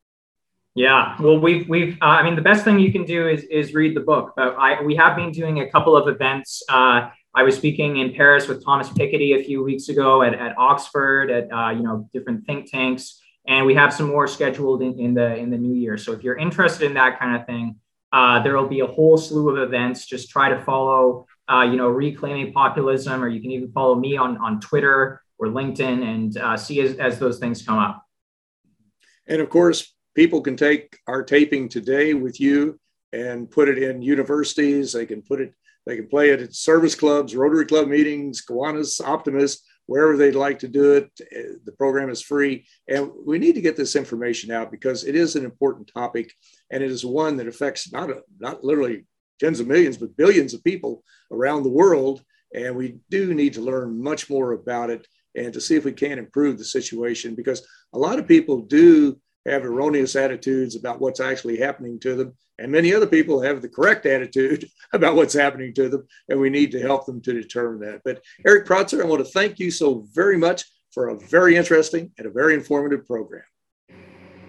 Yeah, 0.75 1.15
well, 1.19 1.39
we've 1.39 1.67
we've. 1.67 1.97
Uh, 2.01 2.05
I 2.05 2.23
mean, 2.23 2.35
the 2.35 2.41
best 2.43 2.63
thing 2.63 2.77
you 2.77 2.91
can 2.91 3.03
do 3.03 3.27
is 3.27 3.43
is 3.45 3.73
read 3.73 3.95
the 3.95 4.01
book. 4.01 4.33
But 4.35 4.55
I 4.59 4.81
we 4.83 4.95
have 4.95 5.15
been 5.15 5.31
doing 5.31 5.61
a 5.61 5.71
couple 5.71 5.97
of 5.97 6.07
events. 6.07 6.61
Uh, 6.69 7.09
I 7.37 7.43
was 7.43 7.55
speaking 7.55 7.97
in 7.97 8.13
Paris 8.13 8.47
with 8.47 8.65
Thomas 8.65 8.89
Piketty 8.89 9.39
a 9.39 9.43
few 9.43 9.63
weeks 9.63 9.89
ago 9.89 10.23
at, 10.23 10.33
at 10.33 10.57
Oxford 10.57 11.29
at 11.29 11.45
uh, 11.51 11.69
you 11.69 11.83
know 11.83 12.09
different 12.11 12.45
think 12.47 12.71
tanks 12.71 13.21
and 13.47 13.65
we 13.65 13.73
have 13.75 13.93
some 13.93 14.07
more 14.07 14.27
scheduled 14.27 14.81
in, 14.81 14.99
in 14.99 15.13
the 15.13 15.35
in 15.35 15.49
the 15.49 15.57
new 15.57 15.73
year. 15.73 15.97
So 15.97 16.11
if 16.11 16.23
you're 16.23 16.37
interested 16.37 16.85
in 16.85 16.93
that 16.95 17.19
kind 17.19 17.39
of 17.39 17.45
thing, 17.45 17.75
uh, 18.11 18.41
there 18.43 18.57
will 18.57 18.67
be 18.67 18.81
a 18.81 18.87
whole 18.87 19.17
slew 19.17 19.49
of 19.49 19.57
events. 19.67 20.05
Just 20.05 20.29
try 20.29 20.49
to 20.49 20.59
follow, 20.63 21.27
uh, 21.47 21.61
you 21.61 21.77
know, 21.77 21.87
reclaiming 21.87 22.51
populism, 22.53 23.23
or 23.23 23.27
you 23.27 23.41
can 23.41 23.51
even 23.51 23.71
follow 23.71 23.95
me 23.95 24.17
on 24.17 24.37
on 24.37 24.59
Twitter 24.59 25.21
or 25.39 25.47
LinkedIn 25.47 26.03
and 26.03 26.37
uh, 26.37 26.57
see 26.57 26.81
as, 26.81 26.97
as 26.97 27.19
those 27.19 27.39
things 27.39 27.61
come 27.61 27.77
up. 27.77 28.03
And 29.27 29.41
of 29.41 29.49
course, 29.49 29.93
people 30.15 30.41
can 30.41 30.57
take 30.57 30.97
our 31.07 31.23
taping 31.23 31.69
today 31.69 32.15
with 32.15 32.41
you 32.41 32.79
and 33.13 33.49
put 33.49 33.69
it 33.69 33.77
in 33.77 34.01
universities. 34.01 34.93
They 34.93 35.05
can 35.05 35.21
put 35.21 35.39
it. 35.39 35.53
They 35.87 35.95
can 35.95 36.07
play 36.07 36.29
it 36.31 36.41
at 36.41 36.53
service 36.53 36.95
clubs, 36.95 37.35
Rotary 37.35 37.65
Club 37.65 37.87
meetings, 37.87 38.45
Kiwanis, 38.45 39.01
Optimists 39.03 39.63
wherever 39.87 40.15
they'd 40.15 40.35
like 40.35 40.59
to 40.59 40.67
do 40.67 40.93
it. 40.93 41.09
The 41.65 41.71
program 41.71 42.09
is 42.09 42.21
free. 42.21 42.65
And 42.87 43.09
we 43.25 43.39
need 43.39 43.55
to 43.55 43.61
get 43.61 43.75
this 43.75 43.95
information 43.95 44.51
out 44.51 44.69
because 44.69 45.05
it 45.05 45.15
is 45.15 45.35
an 45.35 45.45
important 45.45 45.89
topic 45.91 46.31
and 46.71 46.83
it 46.83 46.91
is 46.91 47.05
one 47.05 47.37
that 47.37 47.47
affects 47.47 47.91
not, 47.91 48.09
a, 48.09 48.21
not 48.39 48.63
literally 48.63 49.05
tens 49.39 49.59
of 49.59 49.67
millions, 49.67 49.97
but 49.97 50.15
billions 50.17 50.53
of 50.53 50.63
people 50.63 51.03
around 51.31 51.63
the 51.63 51.69
world. 51.69 52.21
And 52.53 52.75
we 52.75 52.99
do 53.09 53.33
need 53.33 53.53
to 53.53 53.61
learn 53.61 54.01
much 54.01 54.29
more 54.29 54.51
about 54.51 54.89
it 54.89 55.07
and 55.35 55.53
to 55.53 55.61
see 55.61 55.75
if 55.75 55.85
we 55.85 55.93
can 55.93 56.19
improve 56.19 56.57
the 56.57 56.65
situation 56.65 57.35
because 57.35 57.65
a 57.93 57.97
lot 57.97 58.19
of 58.19 58.27
people 58.27 58.61
do 58.61 59.17
have 59.47 59.65
erroneous 59.65 60.15
attitudes 60.15 60.75
about 60.75 60.99
what's 60.99 61.19
actually 61.19 61.57
happening 61.57 61.99
to 62.01 62.15
them. 62.15 62.33
And 62.59 62.71
many 62.71 62.93
other 62.93 63.07
people 63.07 63.41
have 63.41 63.61
the 63.61 63.69
correct 63.69 64.05
attitude 64.05 64.69
about 64.93 65.15
what's 65.15 65.33
happening 65.33 65.73
to 65.75 65.89
them. 65.89 66.07
And 66.29 66.39
we 66.39 66.49
need 66.49 66.71
to 66.71 66.81
help 66.81 67.05
them 67.05 67.21
to 67.21 67.33
determine 67.33 67.79
that. 67.81 68.01
But 68.03 68.21
Eric 68.45 68.65
Protzer, 68.65 69.01
I 69.01 69.05
want 69.05 69.25
to 69.25 69.31
thank 69.31 69.59
you 69.59 69.71
so 69.71 70.05
very 70.13 70.37
much 70.37 70.65
for 70.91 71.09
a 71.09 71.17
very 71.17 71.55
interesting 71.55 72.11
and 72.17 72.27
a 72.27 72.31
very 72.31 72.53
informative 72.53 73.05
program. 73.05 73.43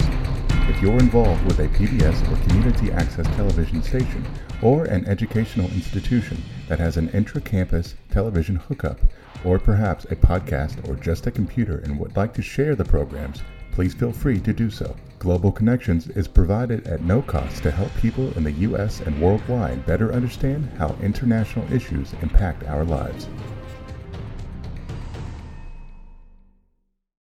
If 0.70 0.82
you're 0.82 0.98
involved 0.98 1.46
with 1.46 1.60
a 1.60 1.68
PBS 1.68 2.20
or 2.32 2.38
community 2.48 2.92
access 2.92 3.28
television 3.36 3.84
station 3.84 4.26
or 4.64 4.86
an 4.86 5.06
educational 5.06 5.70
institution 5.72 6.42
that 6.68 6.80
has 6.80 6.98
an 6.98 7.10
intra-campus 7.10 7.94
television 8.10 8.56
hookup, 8.56 9.00
or 9.46 9.60
perhaps 9.60 10.06
a 10.06 10.16
podcast 10.16 10.90
or 10.90 10.96
just 10.96 11.28
a 11.28 11.32
computer 11.32 11.78
and 11.78 12.00
would 12.00 12.18
like 12.18 12.34
to 12.34 12.42
share 12.42 12.76
the 12.76 12.84
programs, 12.84 13.44
please 13.78 13.94
feel 13.94 14.12
free 14.12 14.40
to 14.40 14.54
do 14.54 14.72
so. 14.72 14.96
Global 15.20 15.52
Connections 15.52 16.08
is 16.08 16.28
provided 16.28 16.88
at 16.88 17.04
no 17.04 17.22
cost 17.22 17.62
to 17.62 17.70
help 17.70 17.94
people 17.98 18.36
in 18.36 18.44
the 18.44 18.52
U.S. 18.52 19.02
and 19.02 19.22
worldwide 19.22 19.86
better 19.86 20.12
understand 20.12 20.68
how 20.80 20.98
international 21.00 21.72
issues 21.72 22.14
impact 22.24 22.64
our 22.64 22.84
lives. 22.84 23.28